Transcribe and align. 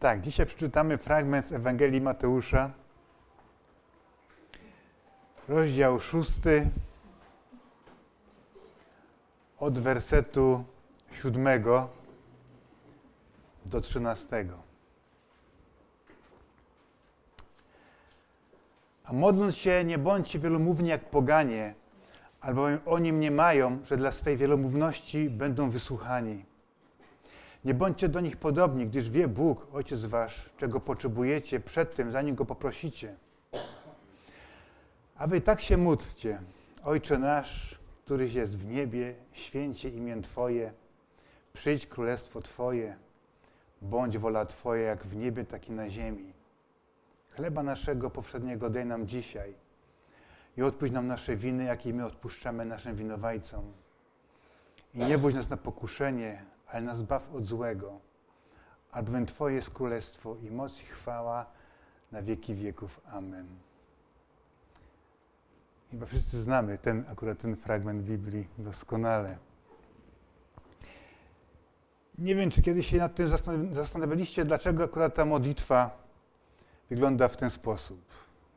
Tak, 0.00 0.20
dzisiaj 0.20 0.46
przeczytamy 0.46 0.98
fragment 0.98 1.46
z 1.46 1.52
Ewangelii 1.52 2.00
Mateusza, 2.00 2.70
rozdział 5.48 6.00
szósty, 6.00 6.70
od 9.58 9.78
wersetu 9.78 10.64
siódmego 11.12 11.88
do 13.66 13.80
trzynastego. 13.80 14.56
A 19.04 19.12
modląc 19.12 19.56
się, 19.56 19.84
nie 19.84 19.98
bądźcie 19.98 20.38
wielomówni 20.38 20.88
jak 20.88 21.10
poganie, 21.10 21.74
albowiem 22.40 22.80
oni 22.86 23.12
mniemają, 23.12 23.78
że 23.84 23.96
dla 23.96 24.12
swej 24.12 24.36
wielomówności 24.36 25.30
będą 25.30 25.70
wysłuchani. 25.70 26.49
Nie 27.64 27.74
bądźcie 27.74 28.08
do 28.08 28.20
nich 28.20 28.36
podobni, 28.36 28.86
gdyż 28.86 29.10
wie 29.10 29.28
Bóg, 29.28 29.66
Ojciec 29.72 30.04
Wasz, 30.04 30.50
czego 30.56 30.80
potrzebujecie 30.80 31.60
przed 31.60 31.94
tym, 31.94 32.12
zanim 32.12 32.34
Go 32.34 32.44
poprosicie. 32.44 33.16
A 35.16 35.26
Wy 35.26 35.40
tak 35.40 35.60
się 35.60 35.76
módlcie. 35.76 36.42
Ojcze 36.84 37.18
nasz, 37.18 37.78
któryś 38.04 38.34
jest 38.34 38.58
w 38.58 38.66
niebie, 38.66 39.14
święcie 39.32 39.88
imię 39.88 40.22
Twoje, 40.22 40.72
przyjdź 41.52 41.86
królestwo 41.86 42.42
Twoje, 42.42 42.96
bądź 43.82 44.18
wola 44.18 44.46
Twoja 44.46 44.82
jak 44.82 45.04
w 45.04 45.16
niebie, 45.16 45.44
tak 45.44 45.68
i 45.68 45.72
na 45.72 45.90
ziemi. 45.90 46.32
Chleba 47.30 47.62
naszego 47.62 48.10
powszedniego 48.10 48.70
daj 48.70 48.86
nam 48.86 49.06
dzisiaj 49.06 49.54
i 50.56 50.62
odpuść 50.62 50.92
nam 50.92 51.06
nasze 51.06 51.36
winy, 51.36 51.64
jakie 51.64 51.94
my 51.94 52.06
odpuszczamy 52.06 52.64
naszym 52.64 52.96
winowajcom. 52.96 53.72
I 54.94 54.98
nie 54.98 55.18
wódź 55.18 55.34
nas 55.34 55.50
na 55.50 55.56
pokuszenie, 55.56 56.44
ale 56.72 56.82
nas 56.82 57.02
baw 57.02 57.34
od 57.34 57.46
złego. 57.46 58.00
Albowiem 58.92 59.26
Twoje 59.26 59.56
jest 59.56 59.70
królestwo 59.70 60.36
i 60.42 60.50
moc 60.50 60.82
i 60.82 60.86
chwała 60.86 61.46
na 62.12 62.22
wieki 62.22 62.54
wieków. 62.54 63.00
Amen. 63.12 63.46
Chyba 65.90 66.06
wszyscy 66.06 66.40
znamy 66.40 66.78
ten, 66.78 67.04
akurat 67.08 67.38
ten 67.38 67.56
fragment 67.56 68.02
Biblii 68.02 68.48
doskonale. 68.58 69.38
Nie 72.18 72.34
wiem, 72.34 72.50
czy 72.50 72.62
kiedyś 72.62 72.86
się 72.86 72.96
nad 72.96 73.14
tym 73.14 73.28
zastanawialiście, 73.70 74.44
dlaczego 74.44 74.84
akurat 74.84 75.14
ta 75.14 75.24
modlitwa 75.24 75.90
wygląda 76.90 77.28
w 77.28 77.36
ten 77.36 77.50
sposób. 77.50 78.00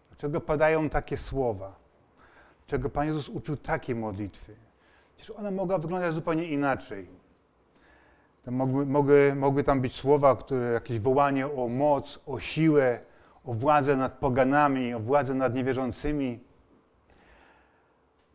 Dlaczego 0.10 0.42
padają 0.42 0.90
takie 0.90 1.18
słowa? 1.18 1.76
Dlaczego 2.60 2.90
Pan 2.90 3.08
Jezus 3.08 3.30
uczył 3.30 3.58
takie 3.58 3.96
modlitwy? 3.96 4.56
Przecież 5.18 5.36
ona 5.36 5.52
mogła 5.52 5.78
wyglądać 5.78 6.14
zupełnie 6.14 6.46
inaczej. 6.46 7.23
Mogły, 8.52 8.86
mogły, 8.86 9.36
mogły 9.36 9.64
tam 9.64 9.82
być 9.82 9.96
słowa, 9.96 10.36
które 10.36 10.72
jakieś 10.72 11.00
wołanie 11.00 11.48
o 11.48 11.68
moc, 11.68 12.20
o 12.26 12.40
siłę, 12.40 13.00
o 13.44 13.54
władzę 13.54 13.96
nad 13.96 14.14
poganami, 14.14 14.94
o 14.94 15.00
władzę 15.00 15.34
nad 15.34 15.56
niewierzącymi. 15.56 16.40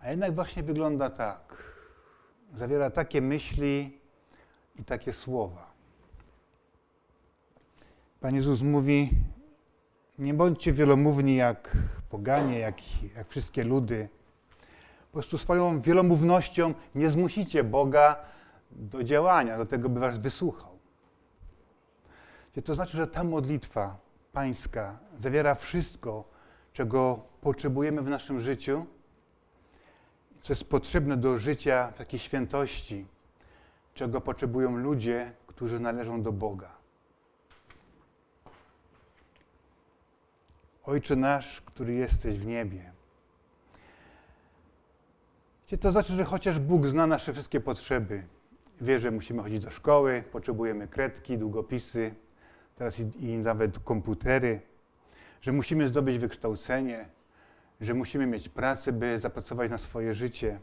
A 0.00 0.10
jednak 0.10 0.34
właśnie 0.34 0.62
wygląda 0.62 1.10
tak. 1.10 1.62
Zawiera 2.54 2.90
takie 2.90 3.20
myśli 3.20 3.98
i 4.78 4.84
takie 4.84 5.12
słowa. 5.12 5.72
Pan 8.20 8.34
Jezus 8.34 8.62
mówi: 8.62 9.10
Nie 10.18 10.34
bądźcie 10.34 10.72
wielomówni 10.72 11.36
jak 11.36 11.76
poganie, 12.10 12.58
jak, 12.58 12.76
jak 13.16 13.28
wszystkie 13.28 13.64
ludy. 13.64 14.08
Po 15.06 15.12
prostu 15.12 15.38
swoją 15.38 15.80
wielomównością 15.80 16.74
nie 16.94 17.10
zmusicie 17.10 17.64
Boga 17.64 18.16
do 18.70 19.02
działania, 19.02 19.58
do 19.58 19.66
tego, 19.66 19.88
by 19.88 20.00
was 20.00 20.18
wysłuchał. 20.18 20.78
To 22.64 22.74
znaczy, 22.74 22.96
że 22.96 23.06
ta 23.06 23.24
modlitwa 23.24 23.98
pańska 24.32 24.98
zawiera 25.16 25.54
wszystko, 25.54 26.24
czego 26.72 27.22
potrzebujemy 27.40 28.02
w 28.02 28.08
naszym 28.08 28.40
życiu, 28.40 28.86
co 30.40 30.52
jest 30.52 30.64
potrzebne 30.64 31.16
do 31.16 31.38
życia 31.38 31.90
w 31.94 31.98
takiej 31.98 32.20
świętości, 32.20 33.06
czego 33.94 34.20
potrzebują 34.20 34.76
ludzie, 34.76 35.32
którzy 35.46 35.80
należą 35.80 36.22
do 36.22 36.32
Boga. 36.32 36.70
Ojcze 40.84 41.16
nasz, 41.16 41.60
który 41.60 41.94
jesteś 41.94 42.38
w 42.38 42.46
niebie. 42.46 42.92
To 45.80 45.92
znaczy, 45.92 46.12
że 46.12 46.24
chociaż 46.24 46.58
Bóg 46.58 46.86
zna 46.86 47.06
nasze 47.06 47.32
wszystkie 47.32 47.60
potrzeby, 47.60 48.26
wie, 48.80 49.00
że 49.00 49.10
musimy 49.10 49.42
chodzić 49.42 49.64
do 49.64 49.70
szkoły, 49.70 50.24
potrzebujemy 50.32 50.88
kredki, 50.88 51.38
długopisy, 51.38 52.14
teraz 52.76 53.00
i, 53.00 53.24
i 53.24 53.38
nawet 53.38 53.78
komputery, 53.78 54.60
że 55.40 55.52
musimy 55.52 55.88
zdobyć 55.88 56.18
wykształcenie, 56.18 57.08
że 57.80 57.94
musimy 57.94 58.26
mieć 58.26 58.48
pracę, 58.48 58.92
by 58.92 59.18
zapracować 59.18 59.70
na 59.70 59.78
swoje 59.78 60.14
życie. 60.14 60.58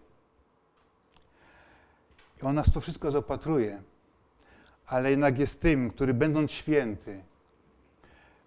I 2.41 2.45
on 2.45 2.55
nas 2.55 2.71
to 2.71 2.81
wszystko 2.81 3.11
zaopatruje, 3.11 3.81
ale 4.85 5.09
jednak 5.09 5.39
jest 5.39 5.61
tym, 5.61 5.91
który 5.91 6.13
będąc 6.13 6.51
święty, 6.51 7.23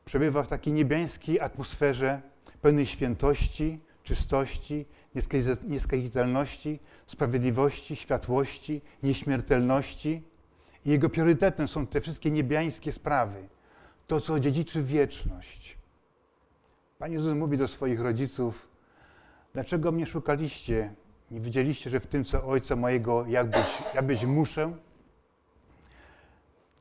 przebywa 0.04 0.42
w 0.42 0.48
takiej 0.48 0.72
niebiańskiej 0.72 1.40
atmosferze 1.40 2.20
pełnej 2.62 2.86
świętości, 2.86 3.80
czystości, 4.08 4.86
nieskazitelności, 5.64 6.80
sprawiedliwości, 7.06 7.96
światłości, 7.96 8.80
nieśmiertelności. 9.02 10.22
I 10.84 10.90
jego 10.90 11.10
priorytetem 11.10 11.68
są 11.68 11.86
te 11.86 12.00
wszystkie 12.00 12.30
niebiańskie 12.30 12.92
sprawy, 12.92 13.48
to, 14.06 14.20
co 14.20 14.40
dziedziczy 14.40 14.82
wieczność. 14.82 15.78
Pan 16.98 17.12
Jezus 17.12 17.34
mówi 17.34 17.58
do 17.58 17.68
swoich 17.68 18.00
rodziców, 18.00 18.68
dlaczego 19.52 19.92
mnie 19.92 20.06
szukaliście? 20.06 20.94
Nie 21.30 21.40
widzieliście, 21.40 21.90
że 21.90 22.00
w 22.00 22.06
tym, 22.06 22.24
co 22.24 22.44
Ojca 22.44 22.76
mojego 22.76 23.26
jakbyś, 23.26 23.82
jakbyś 23.94 24.24
muszę? 24.24 24.76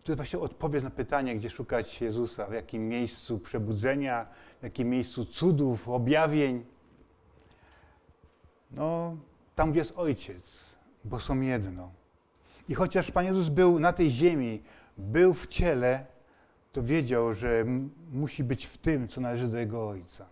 To 0.04 0.12
jest 0.12 0.18
właśnie 0.18 0.40
odpowiedź 0.40 0.84
na 0.84 0.90
pytanie, 0.90 1.36
gdzie 1.36 1.50
szukać 1.50 2.02
Jezusa, 2.02 2.46
w 2.46 2.54
jakim 2.54 2.88
miejscu 2.88 3.40
przebudzenia, 3.40 4.28
w 4.60 4.64
jakim 4.64 4.90
miejscu 4.90 5.26
cudów, 5.26 5.90
objawień. 5.90 6.77
No, 8.72 9.18
tam, 9.56 9.72
gdzie 9.72 9.80
jest 9.80 9.94
Ojciec, 9.96 10.76
bo 11.04 11.20
są 11.20 11.42
jedno. 11.42 11.92
I 12.70 12.76
chociaż 12.76 13.12
Pan 13.12 13.26
Jezus 13.26 13.50
był 13.50 13.80
na 13.80 13.94
tej 13.94 14.12
ziemi, 14.12 14.64
był 14.98 15.34
w 15.34 15.48
ciele, 15.48 16.06
to 16.72 16.84
wiedział, 16.84 17.34
że 17.34 17.66
musi 18.12 18.44
być 18.44 18.66
w 18.66 18.78
tym, 18.78 19.08
co 19.08 19.22
należy 19.22 19.48
do 19.48 19.58
Jego 19.58 19.90
Ojca. 19.90 20.26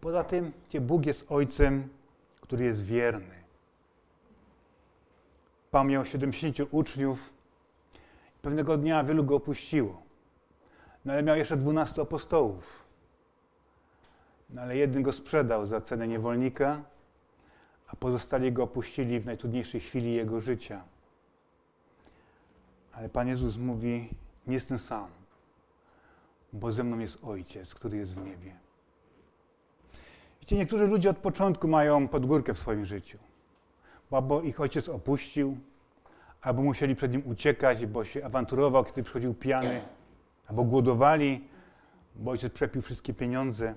Poza 0.00 0.24
tym, 0.24 0.52
gdzie 0.68 0.80
Bóg 0.80 1.06
jest 1.06 1.26
Ojcem, 1.28 1.88
który 2.40 2.64
jest 2.64 2.84
wierny. 2.84 3.42
Pan 5.70 5.88
miał 5.88 6.06
70 6.06 6.56
uczniów. 6.70 7.32
Pewnego 8.42 8.76
dnia 8.76 9.04
wielu 9.04 9.24
go 9.24 9.36
opuściło. 9.36 10.02
No 11.04 11.12
ale 11.12 11.22
miał 11.22 11.36
jeszcze 11.36 11.56
12 11.56 12.02
apostołów. 12.02 12.84
No 14.52 14.62
ale 14.62 14.76
jeden 14.76 15.02
go 15.02 15.12
sprzedał 15.12 15.66
za 15.66 15.80
cenę 15.80 16.08
niewolnika, 16.08 16.82
a 17.86 17.96
pozostali 17.96 18.52
go 18.52 18.62
opuścili 18.62 19.20
w 19.20 19.26
najtrudniejszej 19.26 19.80
chwili 19.80 20.14
jego 20.14 20.40
życia. 20.40 20.84
Ale 22.92 23.08
Pan 23.08 23.28
Jezus 23.28 23.56
mówi, 23.56 24.08
nie 24.46 24.54
jestem 24.54 24.78
sam, 24.78 25.08
bo 26.52 26.72
ze 26.72 26.84
mną 26.84 26.98
jest 26.98 27.24
Ojciec, 27.24 27.74
który 27.74 27.96
jest 27.96 28.14
w 28.14 28.26
niebie. 28.26 28.56
Wiecie, 30.40 30.56
niektórzy 30.56 30.86
ludzie 30.86 31.10
od 31.10 31.18
początku 31.18 31.68
mają 31.68 32.08
podgórkę 32.08 32.54
w 32.54 32.58
swoim 32.58 32.84
życiu, 32.84 33.18
bo 34.10 34.16
albo 34.16 34.42
ich 34.42 34.60
ojciec 34.60 34.88
opuścił, 34.88 35.58
albo 36.40 36.62
musieli 36.62 36.96
przed 36.96 37.12
nim 37.12 37.22
uciekać, 37.26 37.86
bo 37.86 38.04
się 38.04 38.24
awanturował, 38.24 38.84
kiedy 38.84 39.02
przychodził 39.02 39.34
pijany, 39.34 39.80
albo 40.46 40.64
głodowali, 40.64 41.48
bo 42.16 42.30
ojciec 42.30 42.52
przepił 42.52 42.82
wszystkie 42.82 43.14
pieniądze. 43.14 43.74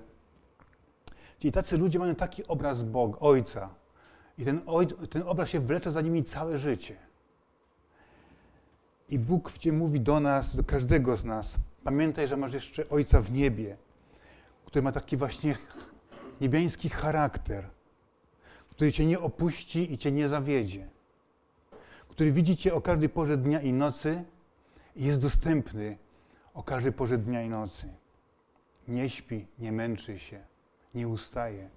Czyli 1.38 1.52
tacy 1.52 1.78
ludzie 1.78 1.98
mają 1.98 2.14
taki 2.14 2.46
obraz 2.46 2.82
Boga, 2.82 3.18
Ojca. 3.20 3.74
I 4.38 4.44
ten, 4.44 4.60
oj, 4.66 4.86
ten 5.10 5.22
obraz 5.26 5.48
się 5.48 5.60
wlecze 5.60 5.90
za 5.90 6.00
nimi 6.00 6.24
całe 6.24 6.58
życie. 6.58 6.96
I 9.08 9.18
Bóg 9.18 9.50
w 9.50 9.72
mówi 9.72 10.00
do 10.00 10.20
nas, 10.20 10.56
do 10.56 10.64
każdego 10.64 11.16
z 11.16 11.24
nas, 11.24 11.56
pamiętaj, 11.84 12.28
że 12.28 12.36
masz 12.36 12.52
jeszcze 12.52 12.88
Ojca 12.88 13.20
w 13.20 13.30
niebie, 13.30 13.76
który 14.66 14.82
ma 14.82 14.92
taki 14.92 15.16
właśnie 15.16 15.56
niebiański 16.40 16.88
charakter, 16.88 17.64
który 18.70 18.92
cię 18.92 19.06
nie 19.06 19.20
opuści 19.20 19.92
i 19.92 19.98
cię 19.98 20.12
nie 20.12 20.28
zawiedzie, 20.28 20.88
który 22.08 22.32
widzi 22.32 22.56
cię 22.56 22.74
o 22.74 22.80
każdej 22.80 23.08
porze 23.08 23.36
dnia 23.36 23.60
i 23.60 23.72
nocy 23.72 24.24
i 24.96 25.04
jest 25.04 25.20
dostępny 25.20 25.98
o 26.54 26.62
każdej 26.62 26.92
porze 26.92 27.18
dnia 27.18 27.42
i 27.42 27.48
nocy. 27.48 27.88
Nie 28.88 29.10
śpi, 29.10 29.46
nie 29.58 29.72
męczy 29.72 30.18
się 30.18 30.55
nie 30.94 31.08
ustaje, 31.08 31.68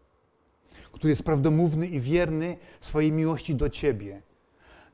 który 0.91 1.09
jest 1.09 1.23
prawdomówny 1.23 1.87
i 1.87 1.99
wierny 1.99 2.57
swojej 2.81 3.11
miłości 3.11 3.55
do 3.55 3.69
Ciebie. 3.69 4.21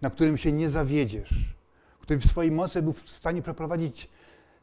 na 0.01 0.09
którym 0.09 0.38
się 0.38 0.51
nie 0.51 0.69
zawiedziesz, 0.69 1.56
który 2.00 2.19
w 2.19 2.25
swojej 2.25 2.51
mocy 2.51 2.81
był 2.81 2.94
w 2.94 3.09
stanie 3.09 3.41
przeprowadzić 3.41 4.09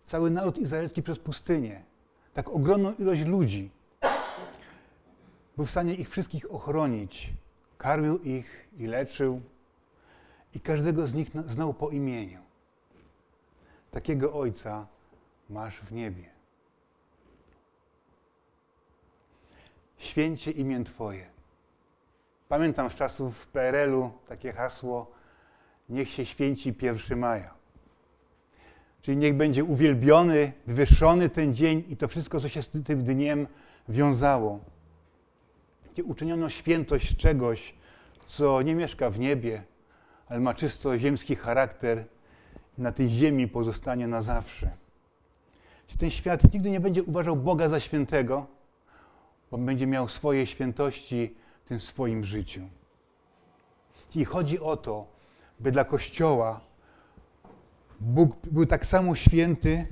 cały 0.03 0.31
naród 0.31 0.59
izraelski 0.59 1.03
przez 1.03 1.19
pustynię. 1.19 1.83
Tak 2.35 2.49
ogromną 2.49 2.95
ilość 2.95 3.25
ludzi. 3.25 3.71
Był 5.57 5.67
w 5.67 5.71
stanie 5.71 5.95
ich 5.95 6.09
wszystkich 6.11 6.53
ochronić. 6.55 7.33
Karmił 7.79 8.19
ich 8.19 8.69
i 8.79 8.87
leczył. 8.87 9.41
I 10.55 10.61
każdego 10.61 11.07
z 11.07 11.15
nich 11.15 11.31
znał 11.47 11.75
po 11.75 11.91
imieniu. 11.91 12.41
Takiego 13.91 14.33
Ojca 14.33 14.87
masz 15.51 15.81
w 15.81 15.93
niebie. 15.93 16.32
Święcie 20.03 20.51
imię 20.51 20.85
Twoje. 20.85 21.27
Pamiętam 22.49 22.91
z 22.91 22.95
czasów 22.95 23.47
PRL-u 23.47 24.11
takie 24.29 24.53
hasło 24.53 25.11
niech 25.89 26.11
się 26.11 26.27
święci 26.27 26.75
1 26.83 27.19
maja. 27.19 27.55
Czyli 29.03 29.17
niech 29.17 29.37
będzie 29.37 29.65
uwielbiony, 29.65 30.53
wywyższony 30.67 31.29
ten 31.29 31.55
dzień 31.55 31.85
i 31.89 31.97
to 31.97 32.09
wszystko, 32.09 32.41
co 32.41 32.49
się 32.49 32.63
z 32.63 32.69
tym 32.69 33.05
dniem 33.05 33.47
wiązało. 33.89 34.61
Gdzie 35.93 36.05
uczyniono 36.05 36.49
świętość 36.49 37.17
czegoś, 37.17 37.75
co 38.27 38.63
nie 38.63 38.75
mieszka 38.75 39.11
w 39.11 39.19
niebie, 39.19 39.63
ale 40.29 40.41
ma 40.41 40.55
czysto 40.55 40.99
ziemski 40.99 41.37
charakter 41.37 42.05
na 42.79 42.93
tej 42.93 43.09
ziemi 43.09 43.49
pozostanie 43.49 44.09
na 44.09 44.23
zawsze. 44.23 44.71
Ten 45.99 46.11
świat 46.11 46.53
nigdy 46.55 46.71
nie 46.71 46.81
będzie 46.81 47.03
uważał 47.03 47.37
Boga 47.37 47.69
za 47.69 47.81
świętego, 47.81 48.47
bo 49.53 49.59
będzie 49.59 49.87
miał 49.87 50.09
swoje 50.09 50.47
świętości 50.47 51.35
w 51.65 51.69
tym 51.69 51.81
swoim 51.81 52.25
życiu. 52.25 52.69
I 54.15 54.25
chodzi 54.25 54.61
o 54.61 54.77
to, 54.77 55.07
by 55.61 55.73
dla 55.73 55.85
Kościoła 55.85 56.61
Bóg 58.01 58.37
był 58.47 58.67
tak 58.67 58.87
samo 58.87 59.15
święty 59.15 59.87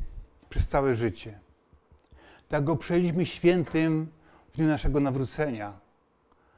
przez 0.50 0.68
całe 0.68 0.94
życie. 0.94 1.38
Tak 2.48 2.64
go 2.64 2.76
przejęliśmy 2.76 3.26
świętym 3.26 4.08
w 4.52 4.56
dniu 4.56 4.66
naszego 4.66 5.00
nawrócenia, 5.00 5.80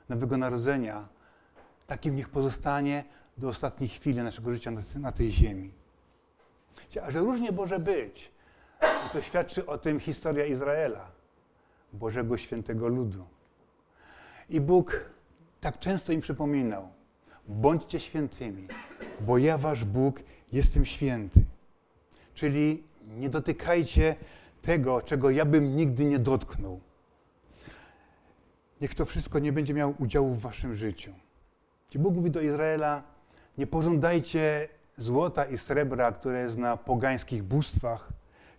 Nowego 0.08 0.36
Narodzenia. 0.36 1.08
Takim 1.86 2.16
niech 2.16 2.28
pozostanie 2.28 3.04
do 3.36 3.48
ostatniej 3.48 3.88
chwili 3.88 4.18
naszego 4.18 4.50
życia 4.50 4.70
na 4.94 5.12
tej 5.12 5.32
ziemi. 5.32 5.72
A 7.02 7.10
że 7.10 7.18
różnie 7.18 7.52
może 7.52 7.78
być, 7.78 8.32
to 9.12 9.22
świadczy 9.22 9.66
o 9.66 9.78
tym 9.78 10.00
historia 10.00 10.44
Izraela, 10.44 11.21
Bożego 11.92 12.36
Świętego 12.36 12.88
Ludu. 12.88 13.24
I 14.48 14.60
Bóg 14.60 15.04
tak 15.60 15.78
często 15.78 16.12
im 16.12 16.20
przypominał, 16.20 16.88
bądźcie 17.48 18.00
świętymi, 18.00 18.68
bo 19.20 19.38
ja, 19.38 19.58
wasz 19.58 19.84
Bóg, 19.84 20.20
jestem 20.52 20.84
święty. 20.84 21.44
Czyli 22.34 22.82
nie 23.16 23.30
dotykajcie 23.30 24.16
tego, 24.62 25.02
czego 25.02 25.30
ja 25.30 25.44
bym 25.44 25.76
nigdy 25.76 26.04
nie 26.04 26.18
dotknął. 26.18 26.80
Niech 28.80 28.94
to 28.94 29.04
wszystko 29.04 29.38
nie 29.38 29.52
będzie 29.52 29.74
miało 29.74 29.94
udziału 29.98 30.34
w 30.34 30.40
waszym 30.40 30.76
życiu. 30.76 31.12
I 31.94 31.98
Bóg 31.98 32.14
mówi 32.14 32.30
do 32.30 32.40
Izraela, 32.40 33.02
nie 33.58 33.66
pożądajcie 33.66 34.68
złota 34.96 35.44
i 35.44 35.58
srebra, 35.58 36.12
które 36.12 36.40
jest 36.40 36.58
na 36.58 36.76
pogańskich 36.76 37.42
bóstwach. 37.42 38.12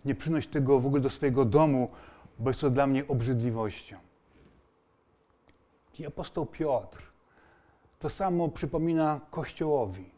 Nie 0.04 0.14
przynoś 0.14 0.46
tego 0.46 0.80
w 0.80 0.86
ogóle 0.86 1.02
do 1.02 1.10
swojego 1.10 1.44
domu, 1.44 1.90
bo 2.38 2.50
jest 2.50 2.60
to 2.60 2.70
dla 2.70 2.86
mnie 2.86 3.08
obrzydliwością. 3.08 3.96
I 5.98 6.06
apostoł 6.06 6.46
Piotr 6.46 7.12
to 7.98 8.10
samo 8.10 8.48
przypomina 8.48 9.20
Kościołowi, 9.30 10.10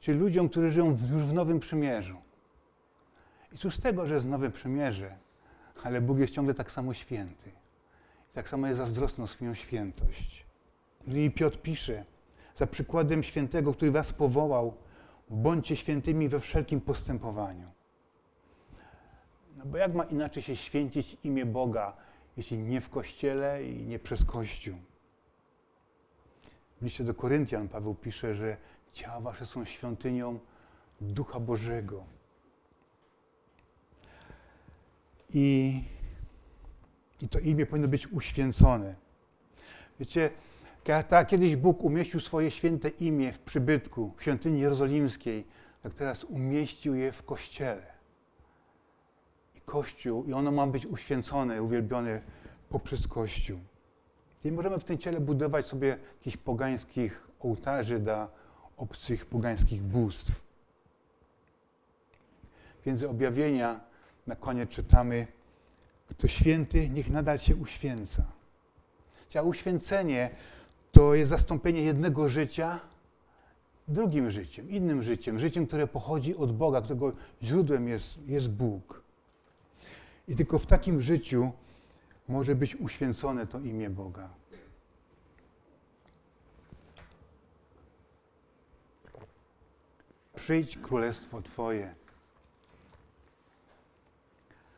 czyli 0.00 0.18
ludziom, 0.18 0.48
którzy 0.48 0.72
żyją 0.72 0.86
już 0.86 1.22
w 1.22 1.32
Nowym 1.32 1.60
Przymierzu. 1.60 2.16
I 3.52 3.58
cóż 3.58 3.76
z 3.76 3.80
tego, 3.80 4.06
że 4.06 4.14
jest 4.14 4.26
Nowe 4.26 4.50
Przymierze, 4.50 5.16
ale 5.82 6.00
Bóg 6.00 6.18
jest 6.18 6.34
ciągle 6.34 6.54
tak 6.54 6.70
samo 6.70 6.94
święty. 6.94 7.50
I 8.30 8.34
tak 8.34 8.48
samo 8.48 8.66
jest 8.66 8.78
zazdrosny 8.78 9.24
o 9.24 9.26
swoją 9.26 9.54
świętość. 9.54 10.46
No 11.06 11.16
I 11.16 11.30
Piotr 11.30 11.58
pisze, 11.58 12.04
za 12.56 12.66
przykładem 12.66 13.22
świętego, 13.22 13.74
który 13.74 13.90
was 13.90 14.12
powołał, 14.12 14.74
bądźcie 15.30 15.76
świętymi 15.76 16.28
we 16.28 16.40
wszelkim 16.40 16.80
postępowaniu. 16.80 17.77
No 19.58 19.64
bo 19.64 19.76
jak 19.78 19.94
ma 19.94 20.04
inaczej 20.04 20.42
się 20.42 20.56
święcić 20.56 21.16
imię 21.24 21.46
Boga, 21.46 21.96
jeśli 22.36 22.58
nie 22.58 22.80
w 22.80 22.88
Kościele 22.88 23.64
i 23.64 23.86
nie 23.86 23.98
przez 23.98 24.24
Kościół? 24.24 24.74
W 26.80 26.84
liście 26.84 27.04
do 27.04 27.14
Koryntian 27.14 27.68
Paweł 27.68 27.94
pisze, 27.94 28.34
że 28.34 28.56
ciała 28.92 29.20
wasze 29.20 29.46
są 29.46 29.64
świątynią 29.64 30.38
Ducha 31.00 31.40
Bożego. 31.40 32.04
I, 35.34 35.82
I 37.22 37.28
to 37.28 37.38
imię 37.38 37.66
powinno 37.66 37.88
być 37.88 38.12
uświęcone. 38.12 38.94
Wiecie, 40.00 40.30
kiedyś 41.28 41.56
Bóg 41.56 41.84
umieścił 41.84 42.20
swoje 42.20 42.50
święte 42.50 42.88
imię 42.88 43.32
w 43.32 43.38
przybytku, 43.38 44.14
w 44.16 44.22
świątyni 44.22 44.60
jerozolimskiej, 44.60 45.44
tak 45.82 45.94
teraz 45.94 46.24
umieścił 46.24 46.94
je 46.94 47.12
w 47.12 47.22
Kościele. 47.22 47.97
I 49.68 49.70
Kościół, 49.70 50.24
i 50.24 50.32
ono 50.32 50.50
ma 50.50 50.66
być 50.66 50.86
uświęcone, 50.86 51.62
uwielbione 51.62 52.20
poprzez 52.68 53.08
Kościół. 53.08 53.58
Nie 54.44 54.52
możemy 54.52 54.78
w 54.78 54.84
tym 54.84 54.98
ciele 54.98 55.20
budować 55.20 55.66
sobie 55.66 55.88
jakichś 56.18 56.36
pogańskich 56.36 57.28
ołtarzy 57.40 57.98
dla 57.98 58.28
obcych 58.76 59.26
pogańskich 59.26 59.82
bóstw. 59.82 60.42
Więc 62.86 63.02
objawienia 63.02 63.80
na 64.26 64.36
koniec 64.36 64.70
czytamy, 64.70 65.26
kto 66.10 66.28
święty, 66.28 66.88
niech 66.88 67.10
nadal 67.10 67.38
się 67.38 67.56
uświęca. 67.56 68.22
A 69.38 69.42
uświęcenie 69.42 70.30
to 70.92 71.14
jest 71.14 71.30
zastąpienie 71.30 71.82
jednego 71.82 72.28
życia 72.28 72.80
drugim 73.88 74.30
życiem, 74.30 74.70
innym 74.70 75.02
życiem, 75.02 75.38
życiem, 75.38 75.66
które 75.66 75.86
pochodzi 75.86 76.36
od 76.36 76.52
Boga, 76.52 76.80
którego 76.80 77.12
źródłem 77.42 77.88
jest, 77.88 78.18
jest 78.26 78.48
Bóg. 78.50 78.97
I 80.28 80.36
tylko 80.36 80.58
w 80.58 80.66
takim 80.66 81.02
życiu 81.02 81.52
może 82.28 82.54
być 82.54 82.76
uświęcone 82.76 83.46
to 83.46 83.60
imię 83.60 83.90
Boga. 83.90 84.28
Przyjdź 90.34 90.78
królestwo 90.78 91.42
Twoje. 91.42 91.94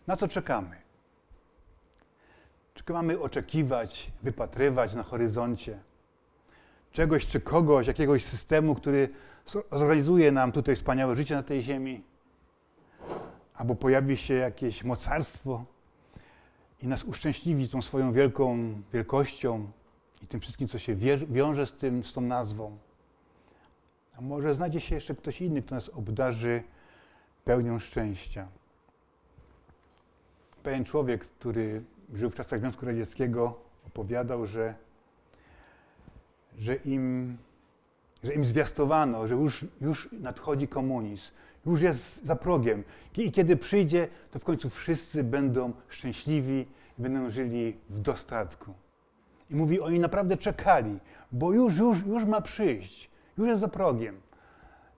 Na 0.06 0.16
co 0.16 0.28
czekamy? 0.28 0.76
Czy 2.74 2.92
mamy 2.92 3.20
oczekiwać, 3.20 4.10
wypatrywać 4.22 4.94
na 4.94 5.02
horyzoncie 5.02 5.78
czegoś 6.92 7.26
czy 7.26 7.40
kogoś, 7.40 7.86
jakiegoś 7.86 8.24
systemu, 8.24 8.74
który 8.74 9.08
zorganizuje 9.72 10.32
nam 10.32 10.52
tutaj 10.52 10.76
wspaniałe 10.76 11.16
życie 11.16 11.34
na 11.34 11.42
tej 11.42 11.62
ziemi? 11.62 12.09
Albo 13.60 13.74
pojawi 13.74 14.16
się 14.16 14.34
jakieś 14.34 14.84
mocarstwo, 14.84 15.64
i 16.82 16.88
nas 16.88 17.04
uszczęśliwi 17.04 17.68
tą 17.68 17.82
swoją 17.82 18.12
wielką 18.12 18.74
wielkością 18.92 19.70
i 20.22 20.26
tym 20.26 20.40
wszystkim, 20.40 20.68
co 20.68 20.78
się 20.78 20.94
wiąże 21.28 21.66
z 21.66 21.72
tym, 21.72 22.04
z 22.04 22.12
tą 22.12 22.20
nazwą. 22.20 22.78
A 24.16 24.20
może 24.20 24.54
znajdzie 24.54 24.80
się 24.80 24.94
jeszcze 24.94 25.14
ktoś 25.14 25.40
inny, 25.40 25.62
kto 25.62 25.74
nas 25.74 25.88
obdarzy 25.88 26.62
pełnią 27.44 27.78
szczęścia. 27.78 28.48
Pewien 30.62 30.84
człowiek, 30.84 31.24
który 31.24 31.82
żył 32.14 32.30
w 32.30 32.34
czasach 32.34 32.60
Związku 32.60 32.86
Radzieckiego, 32.86 33.60
opowiadał, 33.86 34.46
że, 34.46 34.74
że, 36.58 36.74
im, 36.74 37.36
że 38.24 38.34
im 38.34 38.44
zwiastowano, 38.44 39.28
że 39.28 39.34
już, 39.34 39.66
już 39.80 40.08
nadchodzi 40.12 40.68
komunizm, 40.68 41.30
już 41.66 41.80
jest 41.80 42.24
za 42.24 42.36
progiem. 42.36 42.84
I 43.16 43.32
kiedy 43.32 43.56
przyjdzie, 43.56 44.08
to 44.30 44.38
w 44.38 44.44
końcu 44.44 44.70
wszyscy 44.70 45.24
będą 45.24 45.72
szczęśliwi 45.88 46.66
i 46.98 47.02
będą 47.02 47.30
żyli 47.30 47.76
w 47.90 48.00
dostatku. 48.00 48.74
I 49.50 49.54
mówi, 49.54 49.80
oni 49.80 49.98
naprawdę 49.98 50.36
czekali, 50.36 50.98
bo 51.32 51.52
już, 51.52 51.78
już, 51.78 52.06
już 52.06 52.24
ma 52.24 52.40
przyjść, 52.40 53.10
już 53.38 53.48
jest 53.48 53.60
za 53.60 53.68
progiem. 53.68 54.20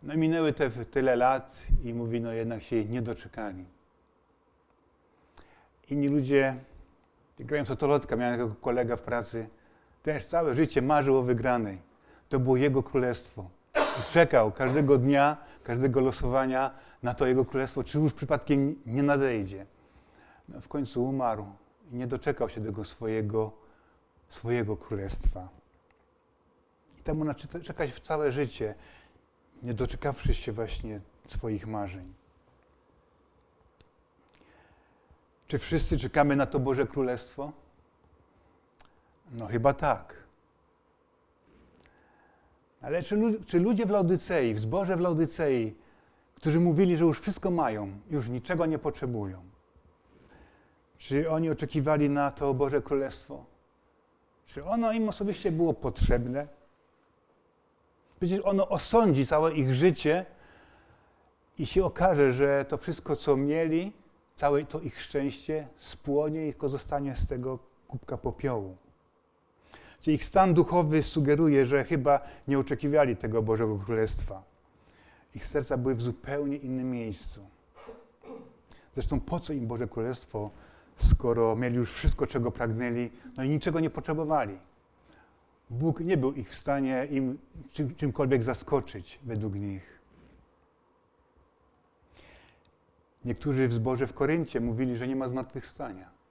No 0.03 0.17
minęły 0.17 0.53
te 0.53 0.71
tyle 0.71 1.17
lat 1.17 1.63
i 1.85 1.95
mówi, 1.95 2.21
no 2.21 2.33
jednak 2.33 2.63
się 2.63 2.85
nie 2.85 3.03
doczekali. 3.03 3.65
Inni 5.91 6.09
ludzie, 6.09 6.57
grając 7.39 7.71
o 7.71 7.77
tolotka, 7.77 8.17
miałem 8.17 8.39
takiego 8.39 8.55
kolega 8.55 8.97
w 8.97 9.03
pracy, 9.03 9.49
też 10.03 10.27
całe 10.27 10.55
życie 10.55 10.83
marzył 10.83 11.17
o 11.17 11.23
wygranej. 11.23 11.79
To 12.29 12.41
było 12.41 12.57
jego 12.57 12.83
królestwo. 12.83 13.51
I 14.01 14.13
czekał 14.13 14.53
każdego 14.53 14.99
dnia, 14.99 15.37
każdego 15.65 16.01
losowania 16.01 16.71
na 17.03 17.15
to 17.15 17.27
jego 17.27 17.45
królestwo, 17.45 17.85
czy 17.85 17.99
już 17.99 18.13
przypadkiem 18.13 18.83
nie 18.87 19.03
nadejdzie. 19.03 19.67
No, 20.49 20.61
w 20.61 20.69
końcu 20.69 21.05
umarł 21.05 21.47
i 21.93 21.97
nie 21.97 22.07
doczekał 22.07 22.49
się 22.49 22.65
tego 22.65 22.85
swojego, 22.85 23.53
swojego 24.29 24.77
królestwa. 24.77 25.49
I 26.99 27.03
temu 27.03 27.35
czekać 27.63 27.93
w 27.93 28.01
całe 28.01 28.33
życie. 28.33 28.75
nie 29.63 29.75
doczekawszy 29.75 30.35
się 30.35 30.53
właśnie 30.53 31.01
swoich 31.27 31.67
marzeń. 31.67 32.15
Czy 35.49 35.59
wszyscy 35.59 35.99
czekamy 35.99 36.37
na 36.37 36.47
to 36.47 36.61
Boże 36.61 36.87
Królestwo? 36.87 37.53
No 39.33 39.47
chyba 39.47 39.75
tak. 39.75 40.22
Ale 42.83 43.03
czy, 43.03 43.17
czy 43.47 43.61
ludzie 43.61 43.87
w 43.87 43.91
Laudycei, 43.91 44.55
w 44.55 44.61
zborze 44.61 44.97
w 44.97 45.01
Laudycei, 45.01 45.75
którzy 46.35 46.61
mówili, 46.61 46.97
że 46.97 47.05
już 47.05 47.21
wszystko 47.21 47.51
mają, 47.51 47.93
już 48.11 48.29
niczego 48.29 48.67
nie 48.67 48.79
potrzebują, 48.79 49.43
czy 50.99 51.31
oni 51.31 51.51
oczekiwali 51.51 52.11
na 52.11 52.31
to 52.31 52.55
Boże 52.55 52.83
Królestwo? 52.83 53.45
Czy 54.47 54.65
ono 54.65 54.93
im 54.93 55.09
osobiście 55.09 55.53
było 55.53 55.75
potrzebne? 55.75 56.47
Przecież 58.21 58.41
ono 58.45 58.69
osądzi 58.69 59.27
całe 59.27 59.55
ich 59.55 59.75
życie 59.75 60.27
i 61.59 61.67
się 61.67 61.85
okaże, 61.85 62.33
że 62.33 62.65
to 62.69 62.77
wszystko, 62.77 63.17
co 63.17 63.37
mieli, 63.37 63.93
całe 64.35 64.65
to 64.65 64.81
ich 64.81 65.03
szczęście 65.03 65.69
spłonie 65.77 66.49
i 66.49 66.53
tylko 66.53 66.69
zostanie 66.69 67.17
z 67.17 67.27
tego 67.27 67.59
kubka 67.89 68.17
popiołu. 68.17 68.77
Czyli 70.03 70.15
ich 70.15 70.25
stan 70.25 70.55
duchowy 70.55 71.03
sugeruje, 71.03 71.67
że 71.67 71.85
chyba 71.85 72.21
nie 72.49 72.59
oczekiwali 72.59 73.17
tego 73.17 73.43
Bożego 73.43 73.79
Królestwa. 73.79 74.43
Ich 75.35 75.47
serca 75.47 75.77
były 75.77 75.95
w 75.95 76.03
zupełnie 76.03 76.57
innym 76.57 76.91
miejscu. 76.91 77.47
Zresztą 78.95 79.21
po 79.21 79.41
co 79.41 79.53
im 79.53 79.67
Boże 79.67 79.89
Królestwo, 79.89 80.51
skoro 80.97 81.57
mieli 81.57 81.77
już 81.77 81.93
wszystko, 81.93 82.27
czego 82.27 82.51
pragnęli, 82.51 83.11
no 83.37 83.45
i 83.45 83.49
niczego 83.49 83.81
nie 83.81 83.91
potrzebowali? 83.91 84.59
Bóg 85.71 86.01
nie 86.01 86.17
był 86.17 86.33
ich 86.33 86.51
w 86.51 86.57
stanie 86.57 87.07
im 87.11 87.39
czym, 87.71 87.95
czymkolwiek 87.95 88.43
zaskoczyć 88.43 89.19
według 89.23 89.55
nich. 89.55 90.01
Niektórzy 93.25 93.69
w 93.69 93.73
zborze 93.73 94.07
w 94.07 94.13
Koryncie 94.13 94.61
mówili, 94.61 94.97
że 94.97 95.09
nie 95.09 95.17
ma 95.17 95.29
zmartwychwstania. 95.29 96.22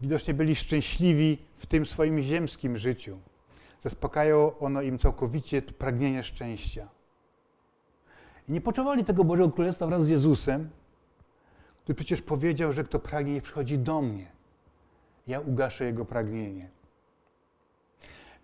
Widocznie 0.00 0.34
byli 0.34 0.56
szczęśliwi 0.56 1.38
w 1.56 1.66
tym 1.66 1.86
swoim 1.86 2.22
ziemskim 2.22 2.78
życiu. 2.78 3.18
Zaspokajało 3.80 4.58
ono 4.58 4.82
im 4.82 4.98
całkowicie 4.98 5.62
pragnienie 5.62 6.22
szczęścia. 6.22 6.88
I 8.48 8.52
nie 8.52 8.60
potrzebowali 8.60 9.04
tego 9.04 9.24
Bożego 9.24 9.50
Królestwa 9.50 9.86
wraz 9.86 10.04
z 10.04 10.08
Jezusem, 10.08 10.70
który 11.82 11.96
przecież 11.96 12.22
powiedział, 12.22 12.72
że 12.72 12.84
kto 12.84 12.98
pragnie, 12.98 13.32
nie 13.32 13.42
przychodzi 13.42 13.78
do 13.78 14.02
mnie. 14.02 14.26
Ja 15.26 15.40
ugaszę 15.40 15.84
jego 15.84 16.04
pragnienie. 16.04 16.70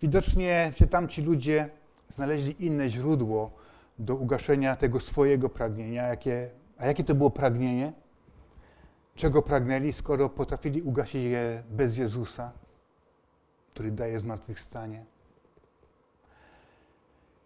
Widocznie 0.01 0.71
się 0.75 0.87
tamci 0.87 1.21
ludzie 1.21 1.69
znaleźli 2.09 2.65
inne 2.65 2.89
źródło 2.89 3.51
do 3.99 4.15
ugaszenia 4.15 4.75
tego 4.75 4.99
swojego 4.99 5.49
pragnienia. 5.49 6.03
Jakie, 6.03 6.49
a 6.77 6.85
jakie 6.85 7.03
to 7.03 7.15
było 7.15 7.29
pragnienie? 7.29 7.93
Czego 9.15 9.41
pragnęli, 9.41 9.93
skoro 9.93 10.29
potrafili 10.29 10.81
ugasić 10.81 11.23
je 11.23 11.63
bez 11.69 11.97
Jezusa, 11.97 12.51
który 13.71 13.91
daje 13.91 14.19
zmartwychwstanie? 14.19 15.05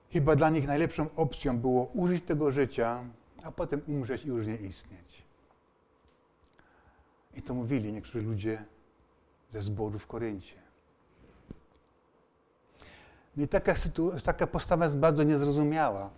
Chyba 0.09 0.35
dla 0.35 0.49
nich 0.49 0.67
najlepszą 0.67 1.07
opcją 1.15 1.59
było 1.59 1.85
użyć 1.85 2.23
tego 2.23 2.51
życia, 2.51 3.03
a 3.43 3.51
potem 3.51 3.81
umrzeć 3.87 4.25
i 4.25 4.27
już 4.27 4.47
nie 4.47 4.55
istnieć. 4.55 5.23
I 7.35 7.41
to 7.41 7.53
mówili 7.53 7.93
niektórzy 7.93 8.21
ludzie 8.21 8.65
ze 9.51 9.61
zboru 9.61 9.99
w 9.99 10.07
Koryncie. 10.07 10.55
I 13.37 13.47
taka, 13.47 13.73
taka 14.23 14.47
postawa 14.47 14.85
jest 14.85 14.97
bardzo 14.97 15.23
niezrozumiała, 15.23 16.09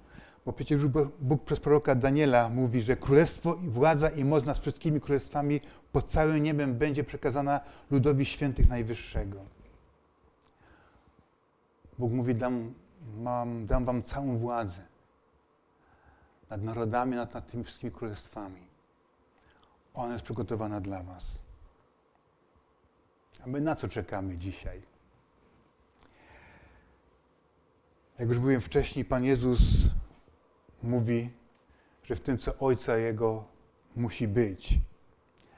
bo 0.46 0.54
przecież 0.54 0.86
Bóg 1.20 1.44
przez 1.44 1.60
proroka 1.60 1.96
Daniela 1.96 2.50
mówi, 2.50 2.82
że 2.82 2.96
królestwo 2.96 3.56
władza 3.56 4.10
i 4.10 4.26
moc 4.26 4.46
nad 4.46 4.60
wszystkimi 4.60 5.02
królestwami 5.02 5.62
pod 5.92 6.10
całym 6.10 6.44
niebem 6.44 6.78
będzie 6.78 7.04
przekazana 7.04 7.60
ludowi 7.92 8.26
świętych 8.26 8.70
Najwyższego. 8.70 9.38
Bóg 11.98 12.12
mówi, 12.12 12.36
dam, 12.36 12.74
mam, 13.18 13.66
dam 13.66 13.86
wam 13.86 14.04
całą 14.04 14.38
władzę 14.38 14.82
nad 16.50 16.64
narodami, 16.64 17.16
nad, 17.16 17.34
nad 17.34 17.52
tymi 17.52 17.64
wszystkimi 17.64 17.92
królestwami. 17.92 18.62
Ona 19.94 20.14
jest 20.14 20.26
przygotowana 20.26 20.82
dla 20.82 21.04
was. 21.04 21.44
A 23.44 23.48
my 23.48 23.62
na 23.62 23.76
co 23.76 23.88
czekamy 23.88 24.38
dzisiaj? 24.38 24.82
Jak 28.20 28.30
już 28.30 28.38
mówiłem 28.38 28.62
wcześniej, 28.62 29.06
Pan 29.06 29.24
Jezus 29.24 29.60
mówi, 30.84 31.30
że 32.04 32.16
w 32.16 32.20
tym, 32.20 32.38
co 32.38 32.58
Ojca 32.60 32.98
Jego 32.98 33.44
musi 33.96 34.28
być. 34.28 34.80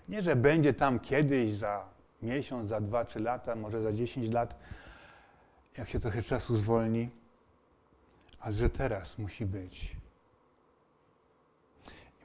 Nie, 0.10 0.22
że 0.22 0.36
będzie 0.36 0.74
tam 0.74 1.00
kiedyś, 1.00 1.54
za 1.54 1.86
miesiąc, 2.22 2.70
za 2.70 2.82
dwa, 2.82 3.06
trzy 3.06 3.20
lata, 3.20 3.56
może 3.56 3.82
za 3.82 3.94
dziesięć 3.94 4.34
lat, 4.34 4.56
jak 5.78 5.90
się 5.90 6.00
trochę 6.00 6.24
czasu 6.24 6.56
zwolni, 6.58 7.10
ale 8.40 8.56
że 8.56 8.70
teraz 8.70 9.18
musi 9.18 9.46
być. 9.46 9.96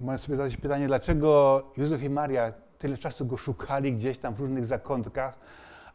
I 0.01 0.05
można 0.05 0.19
sobie 0.19 0.37
zadać 0.37 0.57
pytanie, 0.57 0.87
dlaczego 0.87 1.63
Józef 1.77 2.03
i 2.03 2.11
Maria 2.11 2.53
tyle 2.79 2.99
czasu 2.99 3.27
go 3.27 3.37
szukali 3.37 3.93
gdzieś 3.93 4.19
tam 4.19 4.35
w 4.35 4.41
różnych 4.41 4.65
zakątkach, 4.65 5.39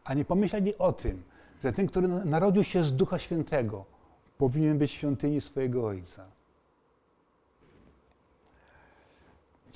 a 0.04 0.14
nie 0.14 0.24
pomyśleli 0.24 0.78
o 0.78 0.92
tym, 0.92 1.22
że 1.64 1.72
ten, 1.72 1.86
który 1.86 2.08
narodził 2.08 2.64
się 2.64 2.84
z 2.84 2.96
Ducha 2.96 3.18
Świętego, 3.18 3.84
powinien 4.38 4.78
być 4.78 4.90
w 4.90 4.94
świątyni 4.94 5.40
swojego 5.40 5.86
Ojca. 5.86 6.26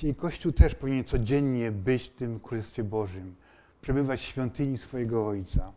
I 0.03 0.15
Kościół 0.15 0.53
też 0.53 0.75
powinien 0.75 1.05
codziennie 1.05 1.73
być 1.73 2.05
w 2.05 2.11
tym 2.11 2.41
Królestwie 2.41 2.85
Bożym, 2.85 3.35
przebywać 3.81 4.21
w 4.21 4.25
świątyni 4.25 4.79
swojego 4.79 5.27
Ojca. 5.27 5.73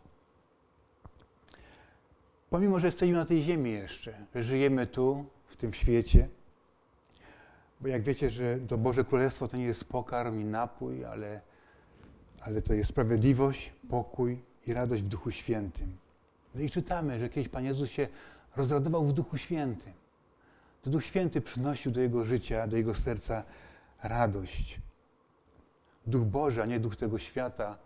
Pomimo, 2.50 2.80
że 2.80 2.86
jesteśmy 2.86 3.16
na 3.16 3.24
tej 3.24 3.42
ziemi 3.42 3.72
jeszcze, 3.72 4.26
że 4.34 4.44
żyjemy 4.44 4.86
tu, 4.86 5.24
w 5.46 5.56
tym 5.56 5.74
świecie, 5.74 6.28
bo 7.80 7.88
jak 7.88 8.02
wiecie, 8.02 8.30
że 8.30 8.58
to 8.68 8.78
Boże 8.78 9.04
Królestwo 9.04 9.48
to 9.48 9.56
nie 9.56 9.64
jest 9.64 9.84
pokarm 9.84 10.40
i 10.40 10.44
napój, 10.44 11.04
ale, 11.04 11.40
ale 12.40 12.62
to 12.62 12.74
jest 12.74 12.90
sprawiedliwość, 12.90 13.72
pokój 13.88 14.42
i 14.66 14.72
radość 14.72 15.02
w 15.02 15.08
Duchu 15.08 15.30
Świętym. 15.30 15.96
No 16.54 16.60
i 16.60 16.70
czytamy, 16.70 17.18
że 17.18 17.28
kiedyś 17.28 17.48
Pan 17.48 17.64
Jezus 17.64 17.90
się 17.90 18.08
rozradował 18.56 19.04
w 19.04 19.12
Duchu 19.12 19.38
Świętym. 19.38 19.92
To 20.82 20.90
Duch 20.90 21.04
Święty 21.04 21.40
przynosił 21.40 21.92
do 21.92 22.00
jego 22.00 22.24
życia, 22.24 22.66
do 22.66 22.76
jego 22.76 22.94
serca 22.94 23.44
radość. 24.02 24.80
Duch 26.06 26.24
Boży, 26.24 26.62
a 26.62 26.66
nie 26.66 26.80
duch 26.80 26.96
tego 26.96 27.18
świata 27.18 27.78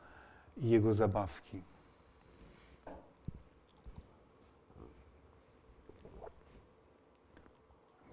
i 0.57 0.71
jego 0.71 0.95
zabawki. 0.95 1.63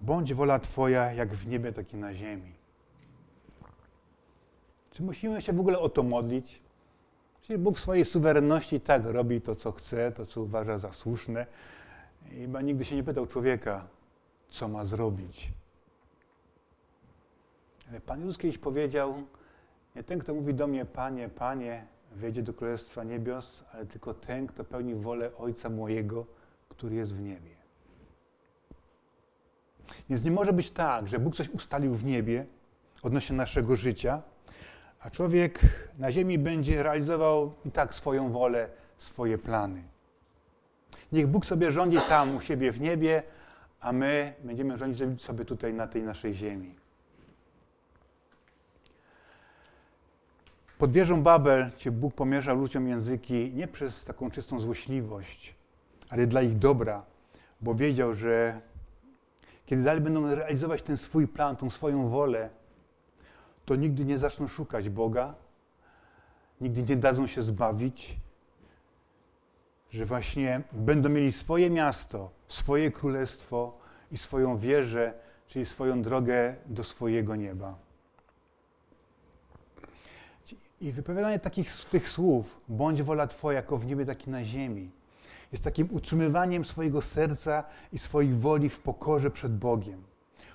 Bądź 0.00 0.34
wola 0.34 0.58
Twoja 0.58 1.12
jak 1.12 1.34
w 1.34 1.46
niebie, 1.46 1.72
tak 1.72 1.92
i 1.92 1.96
na 1.96 2.14
ziemi. 2.14 2.52
Czy 4.90 5.02
musimy 5.02 5.42
się 5.42 5.52
w 5.52 5.60
ogóle 5.60 5.78
o 5.78 5.88
to 5.88 6.02
modlić? 6.02 6.62
Czyli 7.42 7.58
Bóg 7.58 7.76
w 7.76 7.80
swojej 7.80 8.04
suwerenności 8.04 8.80
tak 8.80 9.04
robi 9.04 9.40
to, 9.40 9.56
co 9.56 9.72
chce, 9.72 10.12
to, 10.12 10.26
co 10.26 10.40
uważa 10.40 10.78
za 10.78 10.92
słuszne. 10.92 11.46
I 12.32 12.40
chyba 12.40 12.60
nigdy 12.60 12.84
się 12.84 12.96
nie 12.96 13.02
pytał 13.02 13.26
człowieka, 13.26 13.86
co 14.50 14.68
ma 14.68 14.84
zrobić. 14.84 15.52
Ale 17.92 18.00
Pan 18.00 18.20
Jezus 18.20 18.38
kiedyś 18.38 18.58
powiedział, 18.58 19.14
nie 19.96 20.02
ten, 20.02 20.18
kto 20.18 20.34
mówi 20.34 20.54
do 20.54 20.66
mnie, 20.66 20.84
Panie, 20.84 21.28
Panie, 21.28 21.86
wejdzie 22.12 22.42
do 22.42 22.54
Królestwa 22.54 23.04
Niebios, 23.04 23.64
ale 23.72 23.86
tylko 23.86 24.14
ten, 24.14 24.46
kto 24.46 24.64
pełni 24.64 24.94
wolę 24.94 25.30
Ojca 25.38 25.68
mojego, 25.70 26.26
który 26.68 26.96
jest 26.96 27.16
w 27.16 27.20
niebie. 27.20 27.50
Więc 30.10 30.24
nie 30.24 30.30
może 30.30 30.52
być 30.52 30.70
tak, 30.70 31.08
że 31.08 31.18
Bóg 31.18 31.36
coś 31.36 31.48
ustalił 31.48 31.94
w 31.94 32.04
niebie 32.04 32.46
odnośnie 33.02 33.36
naszego 33.36 33.76
życia, 33.76 34.22
a 35.00 35.10
człowiek 35.10 35.60
na 35.98 36.12
ziemi 36.12 36.38
będzie 36.38 36.82
realizował 36.82 37.52
i 37.64 37.70
tak 37.70 37.94
swoją 37.94 38.32
wolę, 38.32 38.68
swoje 38.98 39.38
plany. 39.38 39.82
Niech 41.12 41.26
Bóg 41.26 41.46
sobie 41.46 41.72
rządzi 41.72 41.98
tam 42.08 42.36
u 42.36 42.40
siebie 42.40 42.72
w 42.72 42.80
niebie, 42.80 43.22
a 43.80 43.92
my 43.92 44.34
będziemy 44.44 44.78
rządzić 44.78 45.22
sobie 45.22 45.44
tutaj 45.44 45.74
na 45.74 45.86
tej 45.86 46.02
naszej 46.02 46.34
ziemi. 46.34 46.81
Pod 50.82 50.92
wieżą 50.92 51.22
Babel, 51.22 51.70
gdzie 51.76 51.90
Bóg 51.90 52.14
pomierzał 52.14 52.58
ludziom 52.58 52.88
języki 52.88 53.52
nie 53.54 53.68
przez 53.68 54.04
taką 54.04 54.30
czystą 54.30 54.60
złośliwość, 54.60 55.54
ale 56.08 56.26
dla 56.26 56.42
ich 56.42 56.58
dobra, 56.58 57.02
bo 57.60 57.74
wiedział, 57.74 58.14
że 58.14 58.60
kiedy 59.66 59.82
dalej 59.82 60.00
będą 60.00 60.34
realizować 60.34 60.82
ten 60.82 60.96
swój 60.96 61.28
plan, 61.28 61.56
tą 61.56 61.70
swoją 61.70 62.08
wolę, 62.08 62.50
to 63.64 63.74
nigdy 63.74 64.04
nie 64.04 64.18
zaczną 64.18 64.48
szukać 64.48 64.88
Boga, 64.88 65.34
nigdy 66.60 66.82
nie 66.82 66.96
dadzą 66.96 67.26
się 67.26 67.42
zbawić, 67.42 68.16
że 69.90 70.06
właśnie 70.06 70.62
będą 70.72 71.08
mieli 71.08 71.32
swoje 71.32 71.70
miasto, 71.70 72.30
swoje 72.48 72.90
królestwo, 72.90 73.78
i 74.10 74.18
swoją 74.18 74.58
wierzę, 74.58 75.14
czyli 75.48 75.66
swoją 75.66 76.02
drogę 76.02 76.54
do 76.66 76.84
swojego 76.84 77.36
nieba. 77.36 77.91
I 80.82 80.92
wypowiadanie 80.92 81.38
takich 81.38 81.84
tych 81.90 82.08
słów, 82.08 82.60
bądź 82.68 83.02
wola 83.02 83.26
Twoja, 83.26 83.56
jako 83.56 83.76
w 83.76 83.86
niebie, 83.86 84.04
tak 84.04 84.26
i 84.26 84.30
na 84.30 84.44
ziemi, 84.44 84.90
jest 85.52 85.64
takim 85.64 85.88
utrzymywaniem 85.90 86.64
swojego 86.64 87.02
serca 87.02 87.64
i 87.92 87.98
swojej 87.98 88.34
woli 88.34 88.68
w 88.68 88.80
pokorze 88.80 89.30
przed 89.30 89.56
Bogiem. 89.56 90.02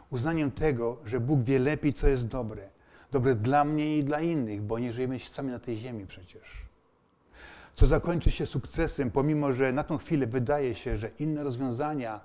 Uznaniem 0.09 0.51
tego, 0.51 0.97
że 1.05 1.19
Bóg 1.19 1.41
wie 1.43 1.59
lepiej, 1.59 1.93
co 1.93 2.07
jest 2.07 2.27
dobre. 2.27 2.69
Dobre 3.11 3.35
dla 3.35 3.65
mnie 3.65 3.97
i 3.97 4.03
dla 4.03 4.21
innych, 4.21 4.61
bo 4.61 4.79
nie 4.79 4.93
żyjemy 4.93 5.19
sami 5.19 5.51
na 5.51 5.59
tej 5.59 5.77
ziemi 5.77 6.07
przecież. 6.07 6.65
Co 7.75 7.85
zakończy 7.85 8.31
się 8.31 8.45
sukcesem, 8.45 9.11
pomimo 9.11 9.53
że 9.53 9.71
na 9.71 9.83
tą 9.83 9.97
chwilę 9.97 10.27
wydaje 10.27 10.75
się, 10.75 10.97
że 10.97 11.09
inne 11.19 11.43
rozwiązania, 11.43 12.19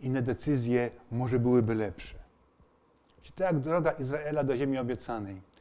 inne 0.00 0.22
decyzje 0.22 0.90
może 1.10 1.38
byłyby 1.38 1.74
lepsze. 1.74 2.14
Czy 3.22 3.32
tak 3.32 3.58
droga 3.58 3.90
Izraela 3.90 4.44
do 4.44 4.56
ziemi 4.56 4.78
obiecanej. 4.78 5.51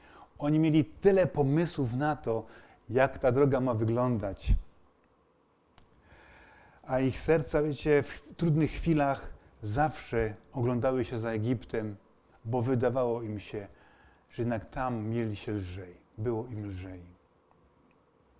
Oni 0.42 0.60
mieli 0.60 0.86
tyle 0.86 1.28
pomysłów 1.28 1.94
na 1.94 2.16
to, 2.16 2.46
jak 2.90 3.20
ta 3.20 3.32
droga 3.32 3.62
ma 3.62 3.74
wyglądać. 3.74 4.54
A 6.84 7.00
ich 7.00 7.20
serca, 7.20 7.62
wiecie, 7.64 8.04
w 8.04 8.36
trudnych 8.38 8.72
chwilach 8.72 9.34
zawsze 9.64 10.34
oglądały 10.54 11.06
się 11.06 11.20
za 11.20 11.30
Egiptem, 11.30 11.96
bo 12.46 12.62
wydawało 12.62 13.22
im 13.22 13.40
się, 13.40 13.68
że 14.32 14.42
jednak 14.42 14.66
tam 14.66 15.08
mieli 15.08 15.36
się 15.36 15.52
lżej. 15.52 15.94
Było 16.18 16.46
im 16.48 16.70
lżej. 16.70 17.02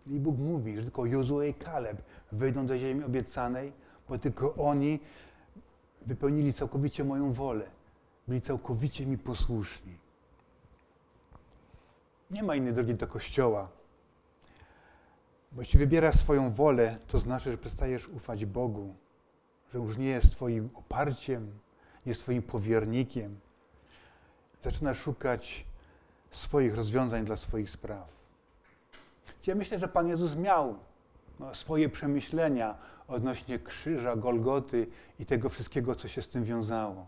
I 0.08 0.20
Bóg 0.20 0.38
mówi, 0.38 0.76
że 0.76 0.82
tylko 0.82 1.06
Jozue 1.06 1.42
i 1.42 1.54
Kaleb 1.54 2.02
wejdą 2.32 2.66
do 2.66 2.78
ziemi 2.78 3.04
obiecanej, 3.04 3.74
bo 4.10 4.18
tylko 4.18 4.56
oni 4.56 5.00
wypełnili 6.06 6.54
całkowicie 6.54 7.04
moją 7.04 7.34
wolę. 7.34 7.66
Byli 8.28 8.42
całkowicie 8.42 9.06
mi 9.06 9.18
posłuszni. 9.18 10.01
Nie 12.32 12.44
ma 12.44 12.56
innej 12.56 12.74
drogi 12.74 12.96
do 12.96 13.08
kościoła. 13.08 13.70
Bo 15.52 15.62
jeśli 15.62 15.80
wybierasz 15.80 16.16
swoją 16.16 16.54
wolę, 16.54 16.98
to 17.08 17.20
znaczy, 17.20 17.52
że 17.52 17.58
przestajesz 17.58 18.08
ufać 18.08 18.46
Bogu, 18.46 18.96
że 19.74 19.80
już 19.80 19.98
nie 19.98 20.06
jest 20.06 20.32
Twoim 20.32 20.70
oparciem, 20.74 21.46
nie 22.06 22.10
jest 22.10 22.22
Twoim 22.22 22.42
powiernikiem. 22.42 23.40
Zaczynasz 24.62 25.00
szukać 25.00 25.66
swoich 26.32 26.76
rozwiązań 26.76 27.26
dla 27.26 27.38
swoich 27.38 27.70
spraw. 27.70 28.08
Ja 29.48 29.56
myślę, 29.56 29.80
że 29.80 29.88
Pan 29.88 30.08
Jezus 30.08 30.36
miał 30.36 30.76
no, 31.40 31.56
swoje 31.56 31.90
przemyślenia 31.90 32.78
odnośnie 33.08 33.60
krzyża, 33.60 34.16
Golgoty 34.16 34.88
i 35.20 35.26
tego 35.26 35.50
wszystkiego, 35.50 35.96
co 35.96 36.08
się 36.08 36.22
z 36.22 36.28
tym 36.28 36.44
wiązało. 36.44 37.08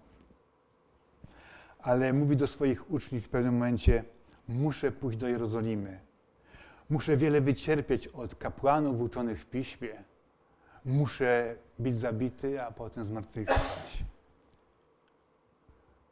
Ale 1.80 2.14
mówi 2.14 2.38
do 2.38 2.48
swoich 2.48 2.92
uczniów 2.92 3.24
w 3.24 3.30
pewnym 3.30 3.54
momencie, 3.54 4.04
muszę 4.48 4.92
pójść 4.92 5.18
do 5.18 5.28
Jerozolimy. 5.28 6.00
Muszę 6.90 7.18
wiele 7.18 7.42
wycierpieć 7.42 8.08
od 8.08 8.36
kapłanów 8.36 9.02
uczonych 9.02 9.42
w 9.42 9.46
piśmie. 9.46 10.04
Muszę 10.86 11.56
być 11.80 11.98
zabity, 11.98 12.62
a 12.62 12.72
potem 12.72 13.06
zmartwychwstać. 13.06 14.04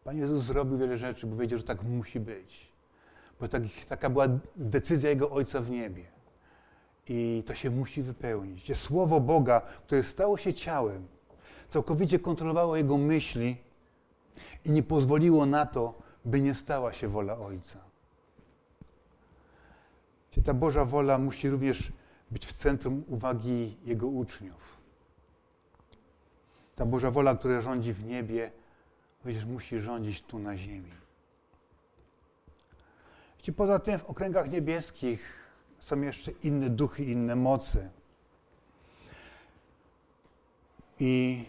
Pan 0.03 0.17
Jezus 0.17 0.43
zrobił 0.43 0.77
wiele 0.77 0.97
rzeczy, 0.97 1.27
bo 1.27 1.35
wiedział, 1.35 1.59
że 1.59 1.65
tak 1.65 1.83
musi 1.83 2.19
być. 2.19 2.71
Bo 3.39 3.47
tak, 3.47 3.63
taka 3.89 4.09
była 4.09 4.27
decyzja 4.55 5.09
Jego 5.09 5.31
Ojca 5.31 5.61
w 5.61 5.69
niebie. 5.69 6.05
I 7.07 7.43
to 7.45 7.55
się 7.55 7.69
musi 7.69 8.01
wypełnić. 8.01 8.77
Słowo 8.77 9.19
Boga, 9.19 9.61
które 9.61 10.03
stało 10.03 10.37
się 10.37 10.53
ciałem, 10.53 11.07
całkowicie 11.69 12.19
kontrolowało 12.19 12.77
Jego 12.77 12.97
myśli 12.97 13.57
i 14.65 14.71
nie 14.71 14.83
pozwoliło 14.83 15.45
na 15.45 15.65
to, 15.65 16.01
by 16.25 16.41
nie 16.41 16.55
stała 16.55 16.93
się 16.93 17.07
wola 17.07 17.37
Ojca. 17.37 17.90
Ta 20.45 20.53
Boża 20.53 20.85
wola 20.85 21.17
musi 21.17 21.49
również 21.49 21.91
być 22.31 22.45
w 22.45 22.53
centrum 22.53 23.03
uwagi 23.07 23.77
Jego 23.85 24.07
uczniów. 24.07 24.77
Ta 26.75 26.85
Boża 26.85 27.11
wola, 27.11 27.35
która 27.35 27.61
rządzi 27.61 27.93
w 27.93 28.05
niebie, 28.05 28.51
również 29.25 29.45
musi 29.45 29.79
rządzić 29.79 30.21
tu 30.21 30.39
na 30.39 30.57
ziemi. 30.57 30.91
Wiecie, 33.37 33.53
poza 33.53 33.79
tym 33.79 33.99
w 33.99 34.05
okręgach 34.05 34.51
niebieskich 34.51 35.19
są 35.79 36.01
jeszcze 36.01 36.31
inne 36.31 36.69
duchy, 36.69 37.03
inne 37.03 37.35
moce. 37.35 37.89
I 40.99 41.45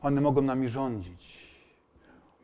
one 0.00 0.20
mogą 0.20 0.42
nami 0.42 0.68
rządzić. 0.68 1.38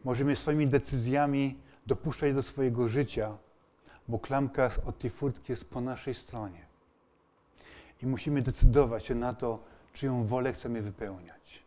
Możemy 0.04 0.36
swoimi 0.36 0.66
decyzjami 0.66 1.58
dopuszczać 1.86 2.34
do 2.34 2.42
swojego 2.42 2.88
życia 2.88 3.36
bo 4.10 4.18
klamka 4.18 4.70
od 4.86 4.98
tej 4.98 5.10
furtki 5.10 5.52
jest 5.52 5.70
po 5.70 5.80
naszej 5.80 6.14
stronie. 6.14 6.66
I 8.02 8.06
musimy 8.06 8.42
decydować 8.42 9.04
się 9.04 9.14
na 9.14 9.34
to, 9.34 9.58
czyją 9.92 10.26
wolę 10.26 10.52
chcemy 10.52 10.82
wypełniać. 10.82 11.62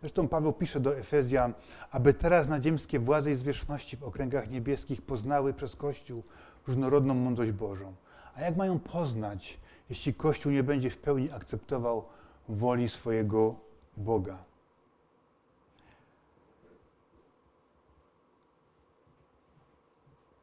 Zresztą 0.00 0.28
Paweł 0.28 0.52
pisze 0.52 0.80
do 0.80 0.98
Efezjan, 0.98 1.54
aby 1.90 2.14
teraz 2.14 2.48
nadziemskie 2.48 2.98
władze 2.98 3.30
i 3.30 3.34
zwierzchności 3.34 3.96
w 3.96 4.04
okręgach 4.04 4.50
niebieskich 4.50 5.02
poznały 5.02 5.54
przez 5.54 5.76
Kościół 5.76 6.22
różnorodną 6.66 7.14
mądrość 7.14 7.50
Bożą. 7.50 7.94
A 8.34 8.40
jak 8.40 8.56
mają 8.56 8.78
poznać, 8.78 9.58
jeśli 9.90 10.14
Kościół 10.14 10.52
nie 10.52 10.62
będzie 10.62 10.90
w 10.90 10.98
pełni 10.98 11.30
akceptował 11.30 12.04
woli 12.48 12.88
swojego 12.88 13.54
Boga? 13.96 14.38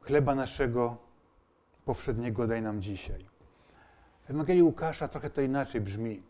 Chleba 0.06 0.34
naszego 0.34 0.96
powszedniego 1.84 2.46
daj 2.46 2.62
nam 2.62 2.82
dzisiaj. 2.82 3.26
W 4.26 4.30
Ewangelii 4.30 4.62
Łukasza 4.62 5.08
trochę 5.08 5.30
to 5.30 5.40
inaczej 5.40 5.80
brzmi. 5.80 6.22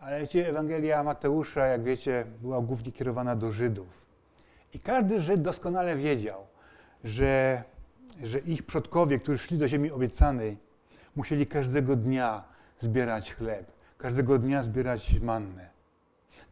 Ale 0.00 0.20
wiecie, 0.20 0.48
Ewangelia 0.48 1.02
Mateusza, 1.02 1.66
jak 1.66 1.82
wiecie, 1.82 2.24
była 2.42 2.60
głównie 2.60 2.92
kierowana 2.92 3.36
do 3.36 3.52
Żydów. 3.52 4.06
I 4.74 4.78
każdy 4.78 5.20
Żyd 5.20 5.42
doskonale 5.42 5.96
wiedział, 5.96 6.46
że, 7.04 7.62
że 8.22 8.38
ich 8.38 8.62
przodkowie, 8.62 9.18
którzy 9.18 9.38
szli 9.38 9.58
do 9.58 9.68
ziemi 9.68 9.90
obiecanej, 9.90 10.58
musieli 11.16 11.46
każdego 11.46 11.96
dnia 11.96 12.44
zbierać 12.80 13.34
chleb, 13.34 13.72
każdego 13.98 14.38
dnia 14.38 14.62
zbierać 14.62 15.20
mannę. 15.20 15.70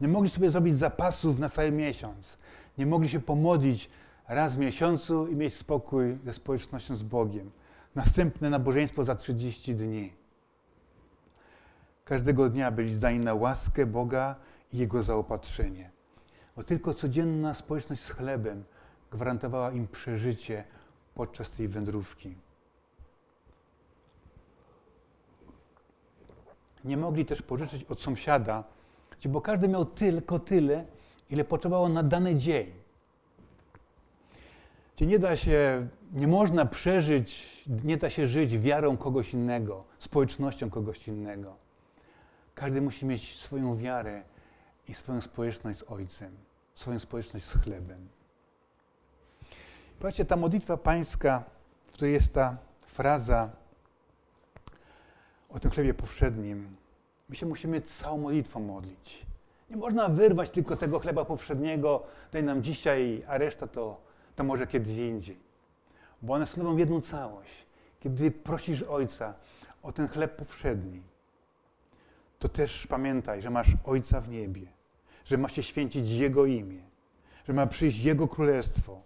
Nie 0.01 0.07
mogli 0.07 0.29
sobie 0.29 0.51
zrobić 0.51 0.75
zapasów 0.75 1.39
na 1.39 1.49
cały 1.49 1.71
miesiąc. 1.71 2.37
Nie 2.77 2.85
mogli 2.85 3.09
się 3.09 3.19
pomodlić 3.19 3.89
raz 4.27 4.55
w 4.55 4.59
miesiącu 4.59 5.27
i 5.27 5.35
mieć 5.35 5.53
spokój 5.53 6.17
ze 6.25 6.33
społecznością 6.33 6.95
z 6.95 7.03
Bogiem. 7.03 7.51
Następne 7.95 8.49
nabożeństwo 8.49 9.03
za 9.03 9.15
30 9.15 9.75
dni. 9.75 10.13
Każdego 12.05 12.49
dnia 12.49 12.71
byli 12.71 12.93
zdani 12.93 13.19
na 13.19 13.33
łaskę 13.33 13.85
Boga 13.85 14.35
i 14.73 14.77
Jego 14.77 15.03
zaopatrzenie. 15.03 15.91
Bo 16.55 16.63
tylko 16.63 16.93
codzienna 16.93 17.53
społeczność 17.53 18.01
z 18.01 18.09
chlebem 18.09 18.63
gwarantowała 19.11 19.71
im 19.71 19.87
przeżycie 19.87 20.63
podczas 21.15 21.51
tej 21.51 21.67
wędrówki. 21.67 22.35
Nie 26.83 26.97
mogli 26.97 27.25
też 27.25 27.41
pożyczyć 27.41 27.83
od 27.83 28.01
sąsiada, 28.01 28.63
bo 29.25 29.41
każdy 29.41 29.67
miał 29.67 29.85
tylko 29.85 30.39
tyle, 30.39 30.85
ile 31.29 31.45
potrzebował 31.45 31.89
na 31.89 32.03
dany 32.03 32.35
dzień. 32.35 32.82
Nie 35.05 35.19
da 35.19 35.35
się, 35.35 35.87
nie 36.13 36.27
można 36.27 36.65
przeżyć, 36.65 37.63
nie 37.83 37.97
da 37.97 38.09
się 38.09 38.27
żyć 38.27 38.57
wiarą 38.57 38.97
kogoś 38.97 39.33
innego, 39.33 39.83
społecznością 39.99 40.69
kogoś 40.69 41.07
innego. 41.07 41.55
Każdy 42.55 42.81
musi 42.81 43.05
mieć 43.05 43.39
swoją 43.39 43.77
wiarę 43.77 44.23
i 44.87 44.93
swoją 44.93 45.21
społeczność 45.21 45.79
z 45.79 45.83
Ojcem, 45.83 46.31
swoją 46.75 46.99
społeczność 46.99 47.45
z 47.45 47.53
chlebem. 47.53 48.07
Patrzcie, 49.99 50.25
ta 50.25 50.35
modlitwa 50.35 50.77
pańska, 50.77 51.43
w 51.87 51.91
której 51.91 52.13
jest 52.13 52.33
ta 52.33 52.57
fraza 52.87 53.49
o 55.49 55.59
tym 55.59 55.71
chlebie 55.71 55.93
powszednim, 55.93 56.75
my 57.29 57.35
się 57.35 57.45
musimy 57.45 57.81
całą 57.81 58.17
modlitwą 58.17 58.59
modlić. 58.59 59.25
Nie 59.69 59.77
można 59.77 60.09
wyrwać 60.09 60.49
tylko 60.49 60.75
tego 60.75 60.99
chleba 60.99 61.25
powszedniego, 61.25 62.03
daj 62.31 62.43
nam 62.43 62.63
dzisiaj, 62.63 63.23
a 63.27 63.37
reszta 63.37 63.67
to 63.67 64.02
to 64.35 64.43
może 64.43 64.67
kiedyś 64.67 64.97
indziej. 64.97 65.37
Bo 66.21 66.33
one 66.33 66.45
stanowią 66.45 66.77
jedną 66.77 67.01
całość. 67.01 67.65
Kiedy 67.99 68.31
prosisz 68.31 68.81
Ojca 68.81 69.33
o 69.83 69.91
ten 69.91 70.07
chleb 70.07 70.35
powszedni, 70.35 71.01
to 72.39 72.49
też 72.49 72.87
pamiętaj, 72.87 73.41
że 73.41 73.49
masz 73.49 73.67
Ojca 73.85 74.21
w 74.21 74.29
niebie, 74.29 74.67
że 75.25 75.37
ma 75.37 75.49
się 75.49 75.63
święcić 75.63 76.09
Jego 76.09 76.45
imię, 76.45 76.81
że 77.47 77.53
ma 77.53 77.67
przyjść 77.67 77.99
Jego 77.99 78.27
królestwo, 78.27 79.01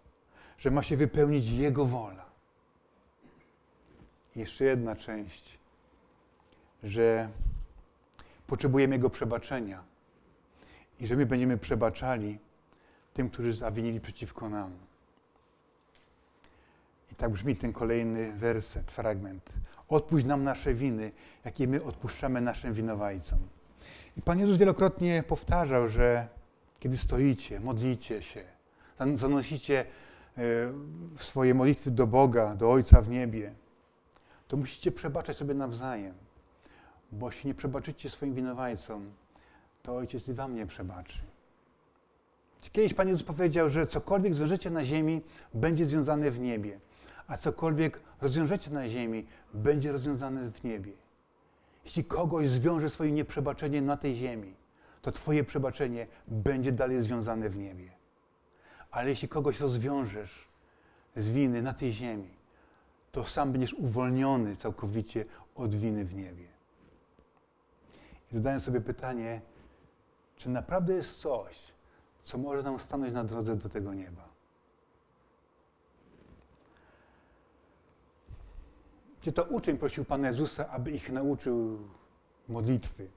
że 0.57 0.71
ma 0.71 0.83
się 0.83 0.97
wypełnić 0.97 1.49
Jego 1.49 1.85
wola. 1.85 2.25
I 4.35 4.39
jeszcze 4.39 4.63
jedna 4.65 4.95
część, 4.95 5.59
że 6.83 7.29
potrzebujemy 8.47 8.95
Jego 8.95 9.09
przebaczenia 9.09 9.83
i 10.99 11.07
że 11.07 11.15
my 11.15 11.25
będziemy 11.25 11.57
przebaczali 11.57 12.39
tym, 13.13 13.29
którzy 13.29 13.53
zawinili 13.53 14.01
przeciwko 14.01 14.49
nam. 14.49 14.71
I 17.11 17.15
tak 17.15 17.31
brzmi 17.31 17.55
ten 17.55 17.73
kolejny 17.73 18.33
werset, 18.33 18.91
fragment. 18.91 19.49
Odpuść 19.89 20.25
nam 20.25 20.43
nasze 20.43 20.73
winy, 20.73 21.11
jakie 21.45 21.67
my 21.67 21.83
odpuszczamy 21.83 22.41
naszym 22.41 22.73
winowajcom. 22.73 23.39
I 24.17 24.21
Pan 24.21 24.39
Jezus 24.39 24.57
wielokrotnie 24.57 25.23
powtarzał, 25.23 25.87
że 25.87 26.27
kiedy 26.79 26.97
stoicie, 26.97 27.59
modlicie 27.59 28.21
się, 28.21 28.43
zanosicie 29.15 29.85
e, 30.37 30.41
swoje 31.17 31.53
modlitwy 31.53 31.91
do 31.91 32.07
Boga, 32.07 32.55
do 32.55 32.71
Ojca 32.71 33.01
w 33.01 33.09
niebie, 33.09 33.53
to 34.47 34.57
musicie 34.57 34.91
przebaczać 34.91 35.37
sobie 35.37 35.53
nawzajem. 35.53 36.13
Bo 37.11 37.25
jeśli 37.27 37.47
nie 37.47 37.53
przebaczycie 37.53 38.09
swoim 38.09 38.33
winowajcom, 38.33 39.11
to 39.83 39.95
Ojciec 39.95 40.27
i 40.27 40.33
wam 40.33 40.55
nie 40.55 40.65
przebaczy. 40.65 41.19
Kiedyś 42.71 42.93
Pan 42.93 43.07
Jezus 43.07 43.23
powiedział, 43.23 43.69
że 43.69 43.87
cokolwiek 43.87 44.35
zwiążecie 44.35 44.69
na 44.69 44.85
ziemi, 44.85 45.21
będzie 45.53 45.85
związane 45.85 46.31
w 46.31 46.39
niebie, 46.39 46.79
a 47.27 47.37
cokolwiek 47.37 48.01
rozwiążecie 48.21 48.71
na 48.71 48.89
ziemi, 48.89 49.27
będzie 49.53 49.91
rozwiązane 49.91 50.51
w 50.51 50.63
niebie. 50.63 50.91
Jeśli 51.83 52.03
kogoś 52.03 52.49
zwiąże 52.49 52.89
swoim 52.89 53.15
nieprzebaczeniem 53.15 53.85
na 53.85 53.97
tej 53.97 54.15
ziemi, 54.15 54.55
to 55.01 55.11
Twoje 55.11 55.43
przebaczenie 55.43 56.07
będzie 56.27 56.71
dalej 56.71 57.03
związane 57.03 57.49
w 57.49 57.57
niebie. 57.57 57.91
Ale 58.91 59.09
jeśli 59.09 59.27
kogoś 59.27 59.59
rozwiążesz 59.59 60.47
z 61.15 61.29
winy 61.29 61.61
na 61.61 61.73
tej 61.73 61.91
ziemi, 61.91 62.29
to 63.11 63.25
sam 63.25 63.51
będziesz 63.51 63.73
uwolniony 63.73 64.55
całkowicie 64.55 65.25
od 65.55 65.75
winy 65.75 66.05
w 66.05 66.15
niebie. 66.15 66.47
I 68.31 68.35
zadaję 68.35 68.59
sobie 68.59 68.81
pytanie, 68.81 69.41
czy 70.35 70.49
naprawdę 70.49 70.93
jest 70.93 71.19
coś, 71.19 71.57
co 72.23 72.37
może 72.37 72.63
nam 72.63 72.79
stanąć 72.79 73.13
na 73.13 73.23
drodze 73.23 73.55
do 73.55 73.69
tego 73.69 73.93
nieba? 73.93 74.26
Gdzie 79.21 79.31
to 79.31 79.43
uczeń 79.43 79.77
prosił 79.77 80.05
Pana 80.05 80.27
Jezusa, 80.27 80.69
aby 80.69 80.91
ich 80.91 81.11
nauczył 81.11 81.79
modlitwy. 82.49 83.07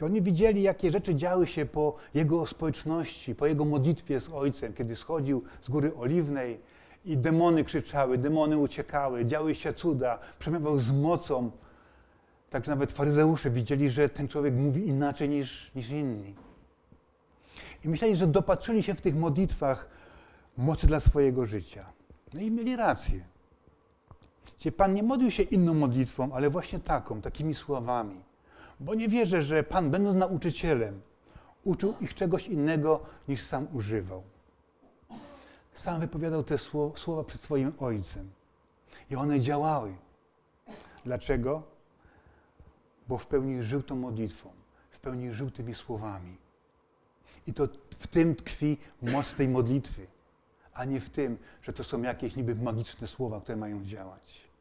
I 0.00 0.04
oni 0.04 0.22
widzieli, 0.22 0.62
jakie 0.62 0.90
rzeczy 0.90 1.14
działy 1.14 1.46
się 1.46 1.66
po 1.66 1.96
jego 2.14 2.46
społeczności, 2.46 3.34
po 3.34 3.46
jego 3.46 3.64
modlitwie 3.64 4.20
z 4.20 4.28
Ojcem, 4.28 4.72
kiedy 4.72 4.96
schodził 4.96 5.42
z 5.62 5.68
Góry 5.68 5.96
Oliwnej 5.96 6.60
i 7.04 7.16
demony 7.16 7.64
krzyczały, 7.64 8.18
demony 8.18 8.58
uciekały, 8.58 9.26
działy 9.26 9.54
się 9.54 9.74
cuda, 9.74 10.18
przemawiał 10.38 10.78
z 10.78 10.90
mocą. 10.90 11.50
Także 12.50 12.70
nawet 12.70 12.92
faryzeusze 12.92 13.50
widzieli, 13.50 13.90
że 13.90 14.08
ten 14.08 14.28
człowiek 14.28 14.54
mówi 14.54 14.88
inaczej 14.88 15.28
niż, 15.28 15.70
niż 15.74 15.90
inni. 15.90 16.34
I 17.84 17.88
myśleli, 17.88 18.16
że 18.16 18.26
dopatrzyli 18.26 18.82
się 18.82 18.94
w 18.94 19.00
tych 19.00 19.16
modlitwach 19.16 19.88
mocy 20.56 20.86
dla 20.86 21.00
swojego 21.00 21.46
życia. 21.46 21.84
No 22.34 22.40
i 22.40 22.50
mieli 22.50 22.76
rację. 22.76 23.31
Gdzie 24.62 24.72
Pan 24.72 24.94
nie 24.94 25.02
modlił 25.02 25.30
się 25.30 25.42
inną 25.42 25.74
modlitwą, 25.74 26.32
ale 26.32 26.50
właśnie 26.50 26.78
taką, 26.78 27.20
takimi 27.20 27.54
słowami. 27.54 28.20
Bo 28.80 28.94
nie 28.94 29.08
wierzę, 29.08 29.42
że 29.42 29.62
Pan, 29.62 29.90
będąc 29.90 30.16
nauczycielem, 30.16 31.00
uczył 31.64 31.94
ich 32.00 32.14
czegoś 32.14 32.46
innego 32.46 33.00
niż 33.28 33.42
sam 33.42 33.66
używał. 33.72 34.22
Sam 35.74 36.00
wypowiadał 36.00 36.44
te 36.44 36.58
słowa 36.94 37.24
przed 37.26 37.40
swoim 37.40 37.72
ojcem. 37.78 38.30
I 39.10 39.16
one 39.16 39.40
działały. 39.40 39.96
Dlaczego? 41.04 41.62
Bo 43.08 43.18
w 43.18 43.26
pełni 43.26 43.62
żył 43.62 43.82
tą 43.82 43.96
modlitwą, 43.96 44.50
w 44.90 44.98
pełni 44.98 45.32
żył 45.32 45.50
tymi 45.50 45.74
słowami. 45.74 46.36
I 47.46 47.54
to 47.54 47.68
w 47.98 48.06
tym 48.06 48.34
tkwi 48.34 48.78
moc 49.12 49.34
tej 49.34 49.48
modlitwy, 49.48 50.06
a 50.74 50.84
nie 50.84 51.00
w 51.00 51.10
tym, 51.10 51.38
że 51.62 51.72
to 51.72 51.84
są 51.84 52.02
jakieś 52.02 52.36
niby 52.36 52.54
magiczne 52.54 53.06
słowa, 53.06 53.40
które 53.40 53.56
mają 53.56 53.84
działać. 53.84 54.51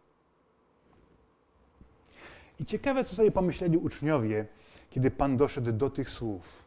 I 2.62 2.66
ciekawe, 2.66 3.04
co 3.04 3.16
sobie 3.16 3.32
pomyśleli 3.32 3.78
uczniowie, 3.78 4.46
kiedy 4.90 5.12
Pan 5.12 5.38
doszedł 5.38 5.72
do 5.72 5.90
tych 5.90 6.10
słów. 6.10 6.64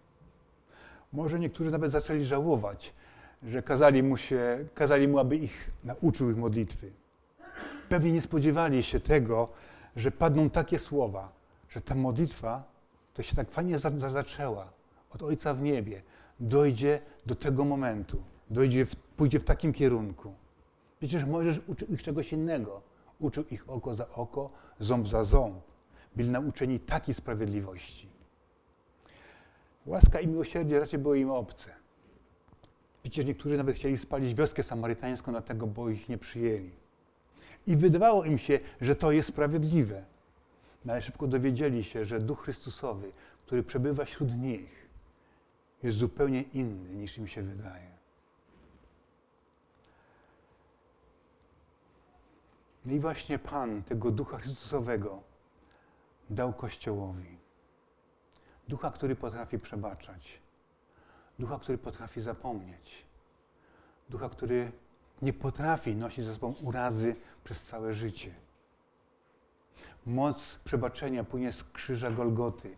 Może 1.12 1.38
niektórzy 1.38 1.70
nawet 1.70 1.90
zaczęli 1.90 2.24
żałować, 2.24 2.94
że 3.42 3.62
kazali 3.62 4.02
mu, 4.02 4.16
się, 4.16 4.64
kazali 4.74 5.08
mu, 5.08 5.18
aby 5.18 5.36
ich 5.36 5.70
nauczył 5.84 6.30
ich 6.30 6.36
modlitwy. 6.36 6.90
Pewnie 7.88 8.12
nie 8.12 8.20
spodziewali 8.20 8.82
się 8.82 9.00
tego, 9.00 9.48
że 9.96 10.10
padną 10.10 10.50
takie 10.50 10.78
słowa, 10.78 11.32
że 11.68 11.80
ta 11.80 11.94
modlitwa 11.94 12.64
to 13.14 13.22
się 13.22 13.36
tak 13.36 13.50
fajnie 13.50 13.78
za, 13.78 13.90
za 13.90 14.10
zaczęła 14.10 14.72
od 15.10 15.22
Ojca 15.22 15.54
w 15.54 15.62
niebie, 15.62 16.02
dojdzie 16.40 17.00
do 17.26 17.34
tego 17.34 17.64
momentu, 17.64 18.22
dojdzie 18.50 18.86
w, 18.86 18.96
pójdzie 18.96 19.40
w 19.40 19.44
takim 19.44 19.72
kierunku. 19.72 20.34
Przecież 20.98 21.24
Mojżesz 21.24 21.60
uczył 21.66 21.88
ich 21.88 22.02
czegoś 22.02 22.32
innego. 22.32 22.82
Uczył 23.18 23.44
ich 23.50 23.70
oko 23.70 23.94
za 23.94 24.08
oko, 24.08 24.50
ząb 24.80 25.08
za 25.08 25.24
ząb. 25.24 25.73
Byli 26.16 26.28
nauczeni 26.28 26.80
takiej 26.80 27.14
sprawiedliwości. 27.14 28.08
Łaska 29.86 30.20
i 30.20 30.28
miłosierdzie 30.28 30.80
raczej 30.80 30.98
były 30.98 31.18
im 31.18 31.30
obce. 31.30 31.70
Przecież 33.02 33.26
niektórzy 33.26 33.56
nawet 33.56 33.76
chcieli 33.76 33.98
spalić 33.98 34.34
wioskę 34.34 34.62
samarytańską, 34.62 35.32
dlatego, 35.32 35.66
bo 35.66 35.88
ich 35.88 36.08
nie 36.08 36.18
przyjęli. 36.18 36.70
I 37.66 37.76
wydawało 37.76 38.24
im 38.24 38.38
się, 38.38 38.60
że 38.80 38.96
to 38.96 39.12
jest 39.12 39.28
sprawiedliwe. 39.28 40.04
No 40.84 40.92
ale 40.92 41.02
szybko 41.02 41.26
dowiedzieli 41.26 41.84
się, 41.84 42.04
że 42.04 42.18
Duch 42.18 42.42
Chrystusowy, 42.42 43.12
który 43.46 43.62
przebywa 43.62 44.04
wśród 44.04 44.36
nich, 44.36 44.88
jest 45.82 45.98
zupełnie 45.98 46.42
inny 46.42 46.90
niż 46.90 47.18
im 47.18 47.28
się 47.28 47.42
wydaje. 47.42 47.94
No 52.84 52.94
i 52.94 53.00
właśnie 53.00 53.38
Pan 53.38 53.82
tego 53.82 54.10
Ducha 54.10 54.38
Chrystusowego 54.38 55.22
dał 56.30 56.52
Kościołowi. 56.52 57.38
Ducha, 58.68 58.90
który 58.90 59.16
potrafi 59.16 59.58
przebaczać. 59.58 60.42
Ducha, 61.38 61.58
który 61.58 61.78
potrafi 61.78 62.20
zapomnieć. 62.20 63.04
Ducha, 64.08 64.28
który 64.28 64.72
nie 65.22 65.32
potrafi 65.32 65.96
nosić 65.96 66.24
ze 66.24 66.34
sobą 66.34 66.54
urazy 66.62 67.16
przez 67.44 67.66
całe 67.66 67.94
życie. 67.94 68.34
Moc 70.06 70.58
przebaczenia 70.64 71.24
płynie 71.24 71.52
z 71.52 71.64
krzyża 71.64 72.10
Golgoty, 72.10 72.76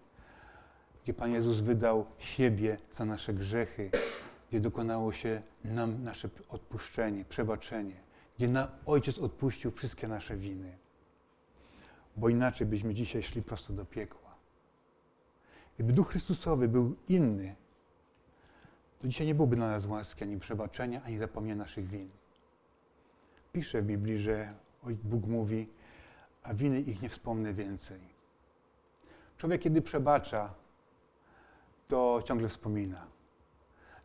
gdzie 1.05 1.15
Pan 1.15 1.33
Jezus 1.33 1.61
wydał 1.61 2.07
siebie 2.19 2.79
za 2.93 3.05
nasze 3.05 3.35
grzechy, 3.35 3.91
gdzie 4.51 4.61
dokonało 4.61 5.13
się 5.13 5.43
nam 5.65 6.03
nasze 6.05 6.29
odpuszczenie, 6.49 7.25
przebaczenie, 7.25 8.01
gdzie 8.37 8.49
na 8.49 8.69
Ojciec 8.87 9.19
odpuścił 9.19 9.71
wszystkie 9.71 10.09
nasze 10.09 10.37
winy. 10.37 10.79
Bo 12.17 12.29
inaczej 12.29 12.67
byśmy 12.67 12.95
dzisiaj 12.95 13.23
szli 13.23 13.43
prosto 13.43 13.73
do 13.73 13.85
piekła. 13.85 14.35
Gdyby 15.75 15.93
Duch 15.93 16.09
Chrystusowy 16.09 16.69
był 16.69 16.97
inny, 17.09 17.57
to 18.99 19.09
dzisiaj 19.09 19.27
nie 19.27 19.35
byłoby 19.35 19.57
dla 19.57 19.69
nas 19.69 19.87
łaski, 19.87 20.25
ani 20.25 20.39
przebaczenia, 20.39 21.03
ani 21.03 21.19
zapomnienia 21.19 21.57
naszych 21.57 21.89
win. 21.89 22.11
Pisze 23.53 23.83
w 23.83 23.87
Biblii, 23.87 24.19
że 24.19 24.55
Bóg 24.83 25.27
mówi, 25.27 25.69
a 26.43 26.55
winy 26.55 26.81
ich 26.81 27.03
nie 27.03 27.09
wspomnę 27.09 27.55
więcej. 27.55 28.01
Człowiek, 29.37 29.61
kiedy 29.61 29.83
przebacza, 29.83 30.55
to 31.89 32.23
ciągle 32.25 32.49
wspomina. 32.49 33.07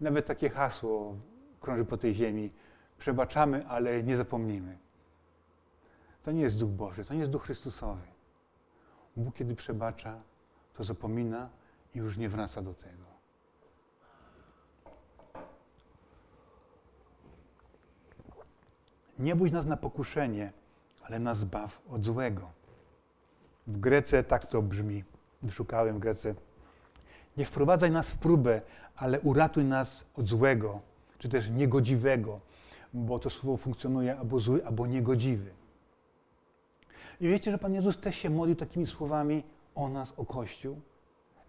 Nawet 0.01 0.25
takie 0.25 0.49
hasło 0.49 1.15
krąży 1.61 1.85
po 1.85 1.97
tej 1.97 2.13
ziemi: 2.13 2.51
przebaczamy, 2.97 3.67
ale 3.67 4.03
nie 4.03 4.17
zapomnimy. 4.17 4.77
To 6.23 6.31
nie 6.31 6.41
jest 6.41 6.57
Duch 6.57 6.69
Boży, 6.69 7.05
to 7.05 7.13
nie 7.13 7.19
jest 7.19 7.31
Duch 7.31 7.43
Chrystusowy. 7.43 8.07
Bóg, 9.17 9.35
kiedy 9.35 9.55
przebacza, 9.55 10.21
to 10.73 10.83
zapomina 10.83 11.49
i 11.95 11.97
już 11.97 12.17
nie 12.17 12.29
wraca 12.29 12.61
do 12.61 12.73
tego. 12.73 13.03
Nie 19.19 19.35
bój 19.35 19.51
nas 19.51 19.65
na 19.65 19.77
pokuszenie, 19.77 20.51
ale 21.03 21.19
nas 21.19 21.37
zbaw 21.37 21.81
od 21.89 22.05
złego. 22.05 22.51
W 23.67 23.79
Grece 23.79 24.23
tak 24.23 24.45
to 24.45 24.61
brzmi. 24.61 25.03
Wyszukałem 25.41 25.95
w 25.95 25.99
Grece. 25.99 26.35
Nie 27.37 27.45
wprowadzaj 27.45 27.91
nas 27.91 28.11
w 28.11 28.17
próbę, 28.17 28.61
ale 28.95 29.19
uratuj 29.21 29.63
nas 29.63 30.03
od 30.15 30.27
złego, 30.27 30.79
czy 31.17 31.29
też 31.29 31.49
niegodziwego, 31.49 32.39
bo 32.93 33.19
to 33.19 33.29
słowo 33.29 33.57
funkcjonuje 33.57 34.17
albo 34.17 34.39
zły, 34.39 34.65
albo 34.65 34.87
niegodziwy. 34.87 35.60
I 37.19 37.27
wiecie, 37.27 37.51
że 37.51 37.57
Pan 37.57 37.73
Jezus 37.73 37.97
też 37.97 38.15
się 38.15 38.29
modlił 38.29 38.55
takimi 38.55 38.87
słowami 38.87 39.43
o 39.75 39.89
nas, 39.89 40.13
o 40.17 40.25
Kościół? 40.25 40.81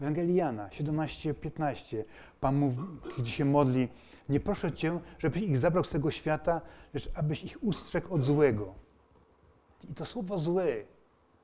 Ewangelii 0.00 0.34
Jana 0.34 0.68
17:15. 0.68 2.04
Pan 2.40 2.56
mówi, 2.56 2.78
gdy 3.18 3.30
się 3.30 3.44
modli, 3.44 3.88
nie 4.28 4.40
proszę 4.40 4.72
Cię, 4.72 5.00
żebyś 5.18 5.42
ich 5.42 5.58
zabrał 5.58 5.84
z 5.84 5.90
tego 5.90 6.10
świata, 6.10 6.60
lecz 6.94 7.10
abyś 7.14 7.44
ich 7.44 7.64
ustrzegł 7.64 8.14
od 8.14 8.24
złego. 8.24 8.74
I 9.90 9.94
to 9.94 10.04
słowo 10.04 10.38
zły, 10.38 10.86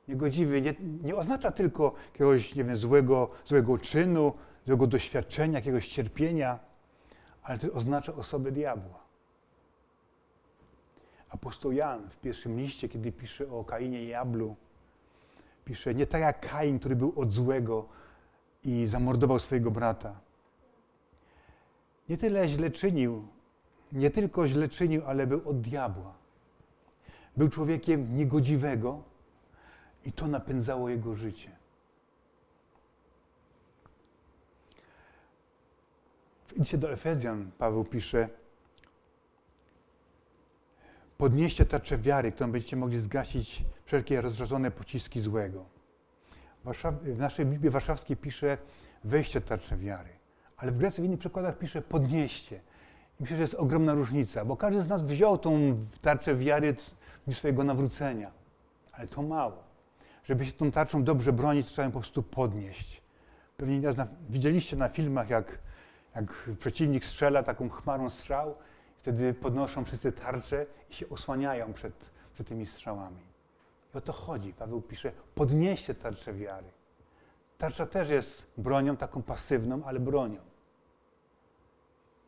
niegodziwy, 0.09 0.63
nie, 0.63 0.75
nie 1.03 1.17
oznacza 1.17 1.51
tylko 1.51 1.95
jakiegoś 2.13 2.55
nie 2.55 2.65
wiem, 2.65 2.77
złego, 2.77 3.31
złego 3.47 3.79
czynu, 3.79 4.33
złego 4.67 4.87
doświadczenia, 4.87 5.59
jakiegoś 5.59 5.89
cierpienia, 5.89 6.59
ale 7.43 7.59
też 7.59 7.71
oznacza 7.71 8.15
osobę 8.15 8.53
diabła. 8.53 9.08
Apostoł 11.29 11.73
Jan 11.73 12.09
w 12.09 12.17
pierwszym 12.17 12.59
liście, 12.61 12.89
kiedy 12.89 13.13
pisze 13.13 13.51
o 13.51 13.65
Kainie 13.65 14.03
i 14.03 14.09
Jablu, 14.09 14.57
pisze 15.65 15.95
nie 15.95 16.07
tak 16.07 16.21
jak 16.21 16.51
Kain, 16.51 16.79
który 16.79 16.97
był 16.97 17.13
od 17.17 17.33
złego 17.33 17.89
i 18.65 18.87
zamordował 18.87 19.39
swojego 19.39 19.71
brata. 19.71 20.21
Nie 22.09 22.17
tyle 22.17 22.49
źle 22.49 22.71
czynił, 22.71 23.29
nie 23.93 24.11
tylko 24.11 24.49
źle 24.49 24.69
czynił, 24.69 25.03
ale 25.07 25.27
był 25.27 25.49
od 25.49 25.61
diabła. 25.61 26.15
Był 27.37 27.49
człowiekiem 27.49 28.17
niegodziwego 28.17 29.03
i 30.05 30.13
to 30.13 30.27
napędzało 30.27 30.89
jego 30.89 31.15
życie. 31.15 31.51
W 36.47 36.59
liście 36.59 36.79
do 36.79 36.93
Efezjan 36.93 37.51
Paweł 37.59 37.85
pisze, 37.85 38.29
podnieście 41.19 41.65
tarczę 41.65 41.99
wiary, 41.99 42.33
którą 42.33 42.53
będziecie 42.53 42.77
mogli 42.77 42.99
zgasić 42.99 43.65
wszelkie 43.85 44.21
rozrzucone 44.21 44.71
pociski 44.71 45.21
złego. 45.21 45.65
W 47.03 47.19
naszej 47.19 47.47
Biblii 47.47 47.71
Warszawskiej 47.71 48.17
pisze 48.17 48.59
weźcie 49.05 49.41
tarczę 49.41 49.77
wiary, 49.77 50.11
ale 50.57 50.73
w 50.73 50.77
Grecji 50.77 51.03
w 51.03 51.07
innych 51.07 51.19
przykładach 51.19 51.59
pisze 51.59 51.83
podnieście. 51.83 52.57
I 52.57 53.23
myślę, 53.23 53.37
że 53.37 53.43
jest 53.43 53.55
ogromna 53.55 53.95
różnica, 53.95 54.45
bo 54.45 54.57
każdy 54.57 54.83
z 54.83 54.89
nas 54.89 55.03
wziął 55.03 55.39
tą 55.39 55.77
tarczę 56.01 56.37
wiary 56.37 56.75
w 57.27 57.35
swojego 57.35 57.65
nawrócenia, 57.65 58.31
ale 58.93 59.07
to 59.07 59.23
mało. 59.23 59.65
Żeby 60.25 60.47
się 60.47 60.53
tą 60.53 60.71
tarczą 60.71 61.05
dobrze 61.05 61.33
bronić, 61.33 61.67
trzeba 61.67 61.85
ją 61.85 61.93
po 61.93 62.01
prostu 62.01 62.23
podnieść. 62.23 63.03
Pewnie 63.57 63.81
widzieliście 64.31 64.77
na 64.77 64.89
filmach, 64.89 65.31
jak, 65.31 65.59
jak 66.15 66.49
przeciwnik 66.59 67.05
strzela 67.05 67.43
taką 67.43 67.69
chmarą 67.69 68.11
strzał, 68.11 68.55
wtedy 68.99 69.35
podnoszą 69.35 69.85
wszyscy 69.85 70.13
tarcze 70.13 70.67
i 70.91 70.95
się 70.95 71.09
osłaniają 71.09 71.73
przed, 71.73 72.11
przed 72.35 72.49
tymi 72.49 72.67
strzałami. 72.67 73.23
I 73.95 73.99
o 73.99 74.01
to 74.01 74.13
chodzi. 74.13 74.53
Paweł 74.53 74.83
pisze, 74.83 75.13
podnieście 75.35 75.95
tarczę 75.95 76.35
wiary. 76.35 76.67
Tarcza 77.59 77.87
też 77.87 78.09
jest 78.09 78.47
bronią 78.57 78.97
taką 78.97 79.23
pasywną, 79.23 79.85
ale 79.85 80.01
bronią. 80.01 80.41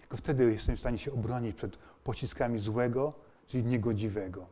Tylko 0.01 0.17
wtedy 0.17 0.53
jestem 0.53 0.77
w 0.77 0.81
stanie 0.81 0.99
się 0.99 1.13
obronić 1.13 1.57
przed 1.57 1.77
pociskami 2.05 2.59
złego, 2.59 3.13
czyli 3.47 3.65
niegodziwego. 3.65 4.47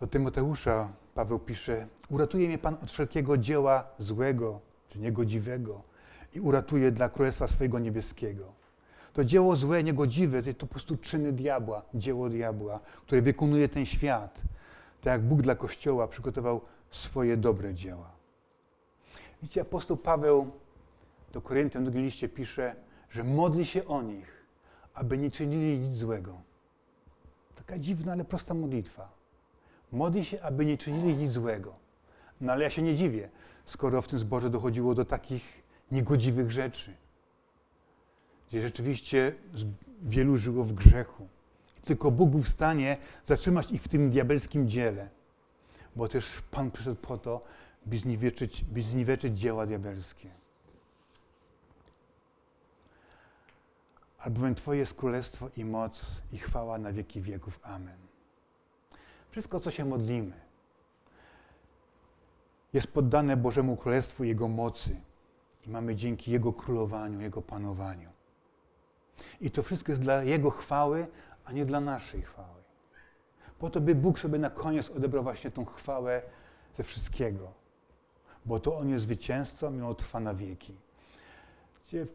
Do 0.00 0.06
Tymoteusza 0.06 0.92
Paweł 1.14 1.38
pisze: 1.38 1.88
Uratuje 2.10 2.48
mnie 2.48 2.58
Pan 2.58 2.74
od 2.82 2.90
wszelkiego 2.90 3.38
dzieła 3.38 3.84
złego 3.98 4.60
czy 4.88 4.98
niegodziwego 4.98 5.82
i 6.34 6.40
uratuje 6.40 6.92
dla 6.92 7.08
Królestwa 7.08 7.48
swojego 7.48 7.78
niebieskiego. 7.78 8.52
To 9.12 9.24
dzieło 9.24 9.56
złe, 9.56 9.84
niegodziwe, 9.84 10.42
to 10.42 10.66
po 10.66 10.66
prostu 10.66 10.96
czyny 10.96 11.32
diabła, 11.32 11.82
dzieło 11.94 12.28
diabła, 12.28 12.80
które 13.06 13.22
wykonuje 13.22 13.68
ten 13.68 13.86
świat. 13.86 14.40
Tak 15.00 15.12
jak 15.12 15.22
Bóg 15.22 15.42
dla 15.42 15.54
Kościoła 15.54 16.08
przygotował 16.08 16.60
swoje 16.90 17.36
dobre 17.36 17.74
dzieła. 17.74 18.10
Widzicie, 19.42 19.60
apostoł 19.60 19.96
Paweł 19.96 20.50
do 21.32 21.40
Koryntian 21.40 21.82
w 21.82 21.84
drugim 21.84 22.04
liście 22.04 22.28
pisze, 22.28 22.76
że 23.10 23.24
modli 23.24 23.66
się 23.66 23.86
o 23.86 24.02
nich, 24.02 24.44
aby 24.94 25.18
nie 25.18 25.30
czynili 25.30 25.78
nic 25.78 25.92
złego. 25.92 26.40
Taka 27.56 27.78
dziwna, 27.78 28.12
ale 28.12 28.24
prosta 28.24 28.54
modlitwa. 28.54 29.12
Modli 29.92 30.24
się, 30.24 30.42
aby 30.42 30.66
nie 30.66 30.78
czynili 30.78 31.14
nic 31.14 31.30
złego. 31.30 31.74
No 32.40 32.52
ale 32.52 32.64
ja 32.64 32.70
się 32.70 32.82
nie 32.82 32.94
dziwię, 32.94 33.28
skoro 33.64 34.02
w 34.02 34.08
tym 34.08 34.18
zborze 34.18 34.50
dochodziło 34.50 34.94
do 34.94 35.04
takich 35.04 35.62
niegodziwych 35.90 36.50
rzeczy, 36.50 36.94
gdzie 38.48 38.62
rzeczywiście 38.62 39.34
wielu 40.02 40.36
żyło 40.36 40.64
w 40.64 40.72
grzechu. 40.72 41.28
Tylko 41.84 42.10
Bóg 42.10 42.30
był 42.30 42.42
w 42.42 42.48
stanie 42.48 42.96
zatrzymać 43.24 43.70
ich 43.70 43.82
w 43.82 43.88
tym 43.88 44.10
diabelskim 44.10 44.68
dziele, 44.68 45.08
bo 45.96 46.08
też 46.08 46.42
Pan 46.50 46.70
przyszedł 46.70 46.96
po 46.96 47.18
to, 47.18 47.44
by 47.86 47.98
zniweczyć, 47.98 48.64
by 48.64 48.82
zniweczyć 48.82 49.38
dzieła 49.38 49.66
diabelskie. 49.66 50.30
Albowiem 54.18 54.54
Twoje 54.54 54.80
jest 54.80 54.94
królestwo 54.94 55.50
i 55.56 55.64
moc 55.64 56.22
i 56.32 56.38
chwała 56.38 56.78
na 56.78 56.92
wieki 56.92 57.22
wieków. 57.22 57.60
Amen. 57.62 57.98
Wszystko, 59.30 59.60
co 59.60 59.70
się 59.70 59.84
modlimy, 59.84 60.40
jest 62.72 62.86
poddane 62.86 63.36
Bożemu 63.36 63.76
Królestwu 63.76 64.24
i 64.24 64.28
Jego 64.28 64.48
mocy. 64.48 65.00
I 65.66 65.70
mamy 65.70 65.94
dzięki 65.94 66.30
Jego 66.30 66.52
królowaniu, 66.52 67.20
Jego 67.20 67.42
panowaniu. 67.42 68.10
I 69.40 69.50
to 69.50 69.62
wszystko 69.62 69.92
jest 69.92 70.02
dla 70.02 70.22
Jego 70.22 70.50
chwały, 70.50 71.06
a 71.44 71.52
nie 71.52 71.66
dla 71.66 71.80
naszej 71.80 72.22
chwały. 72.22 72.62
Po 73.58 73.70
to, 73.70 73.80
by 73.80 73.94
Bóg 73.94 74.18
sobie 74.18 74.38
na 74.38 74.50
koniec 74.50 74.90
odebrał 74.90 75.22
właśnie 75.22 75.50
tą 75.50 75.64
chwałę 75.64 76.22
ze 76.76 76.84
wszystkiego. 76.84 77.52
Bo 78.46 78.60
to 78.60 78.78
On 78.78 78.88
jest 78.88 79.04
zwycięzcą 79.04 79.74
i 79.74 79.80
On 79.80 79.94
trwa 79.94 80.20
na 80.20 80.34
wieki. 80.34 80.74
Gdzie 81.84 82.06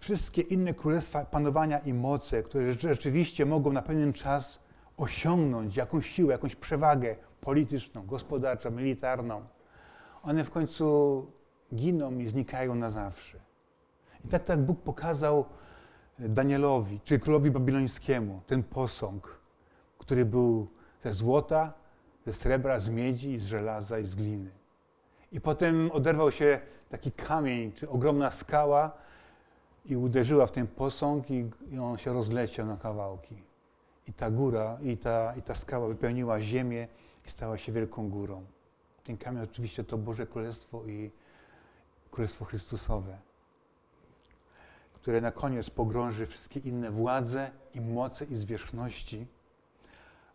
wszystkie 0.00 0.42
inne 0.42 0.74
królestwa, 0.74 1.24
panowania 1.24 1.78
i 1.78 1.94
moce, 1.94 2.42
które 2.42 2.74
rzeczywiście 2.74 3.46
mogą 3.46 3.72
na 3.72 3.82
pewien 3.82 4.12
czas 4.12 4.60
osiągnąć 4.96 5.76
jakąś 5.76 6.10
siłę, 6.10 6.32
jakąś 6.32 6.56
przewagę 6.56 7.16
polityczną, 7.40 8.06
gospodarczą, 8.06 8.70
militarną, 8.70 9.44
one 10.22 10.44
w 10.44 10.50
końcu 10.50 11.26
giną 11.74 12.18
i 12.18 12.28
znikają 12.28 12.74
na 12.74 12.90
zawsze. 12.90 13.38
I 14.24 14.28
tak 14.28 14.42
tak 14.42 14.60
Bóg 14.60 14.82
pokazał 14.82 15.44
Danielowi, 16.18 17.00
czy 17.04 17.18
królowi 17.18 17.50
babilońskiemu, 17.50 18.40
ten 18.46 18.62
posąg, 18.62 19.38
który 19.98 20.24
był 20.24 20.68
ze 21.04 21.12
złota, 21.12 21.72
ze 22.26 22.32
srebra, 22.32 22.80
z 22.80 22.88
miedzi, 22.88 23.38
z 23.38 23.46
żelaza 23.46 23.98
i 23.98 24.04
z 24.04 24.14
gliny. 24.14 24.50
I 25.32 25.40
potem 25.40 25.90
oderwał 25.92 26.32
się 26.32 26.60
taki 26.88 27.12
kamień, 27.12 27.72
czy 27.72 27.88
ogromna 27.88 28.30
skała 28.30 28.92
i 29.84 29.96
uderzyła 29.96 30.46
w 30.46 30.52
ten 30.52 30.66
posąg 30.66 31.30
i, 31.30 31.50
i 31.70 31.78
on 31.78 31.98
się 31.98 32.12
rozleciał 32.12 32.66
na 32.66 32.76
kawałki. 32.76 33.42
I 34.08 34.12
ta 34.12 34.30
góra, 34.30 34.78
i 34.82 34.96
ta, 34.96 35.34
i 35.36 35.42
ta 35.42 35.54
skała 35.54 35.88
wypełniła 35.88 36.40
ziemię 36.40 36.88
i 37.26 37.30
stała 37.30 37.58
się 37.58 37.72
wielką 37.72 38.10
górą. 38.10 38.44
Ten 39.04 39.16
kamień 39.16 39.42
oczywiście 39.42 39.84
to 39.84 39.98
Boże 39.98 40.26
Królestwo 40.26 40.84
i 40.84 41.10
Królestwo 42.14 42.44
Chrystusowe, 42.44 43.18
które 44.92 45.20
na 45.20 45.30
koniec 45.30 45.70
pogrąży 45.70 46.26
wszystkie 46.26 46.60
inne 46.60 46.90
władze 46.90 47.50
i 47.74 47.80
moce 47.80 48.24
i 48.24 48.36
zwierzchności, 48.36 49.26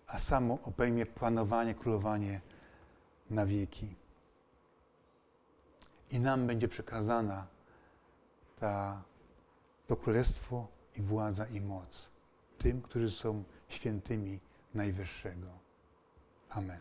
a 0.08 0.20
samo 0.20 0.58
obejmie 0.64 1.06
panowanie, 1.06 1.76
królowanie 1.76 2.42
na 3.30 3.46
wieki. 3.46 3.96
I 6.12 6.20
nam 6.20 6.48
będzie 6.48 6.68
przekazana 6.68 7.48
ta, 8.60 9.04
to 9.88 9.96
królestwo 9.96 10.68
i 10.96 11.02
władza 11.02 11.46
i 11.46 11.62
moc 11.62 12.10
tym, 12.58 12.82
którzy 12.82 13.12
są 13.12 13.44
świętymi 13.70 14.40
Najwyższego. 14.74 15.48
Amen. 16.50 16.80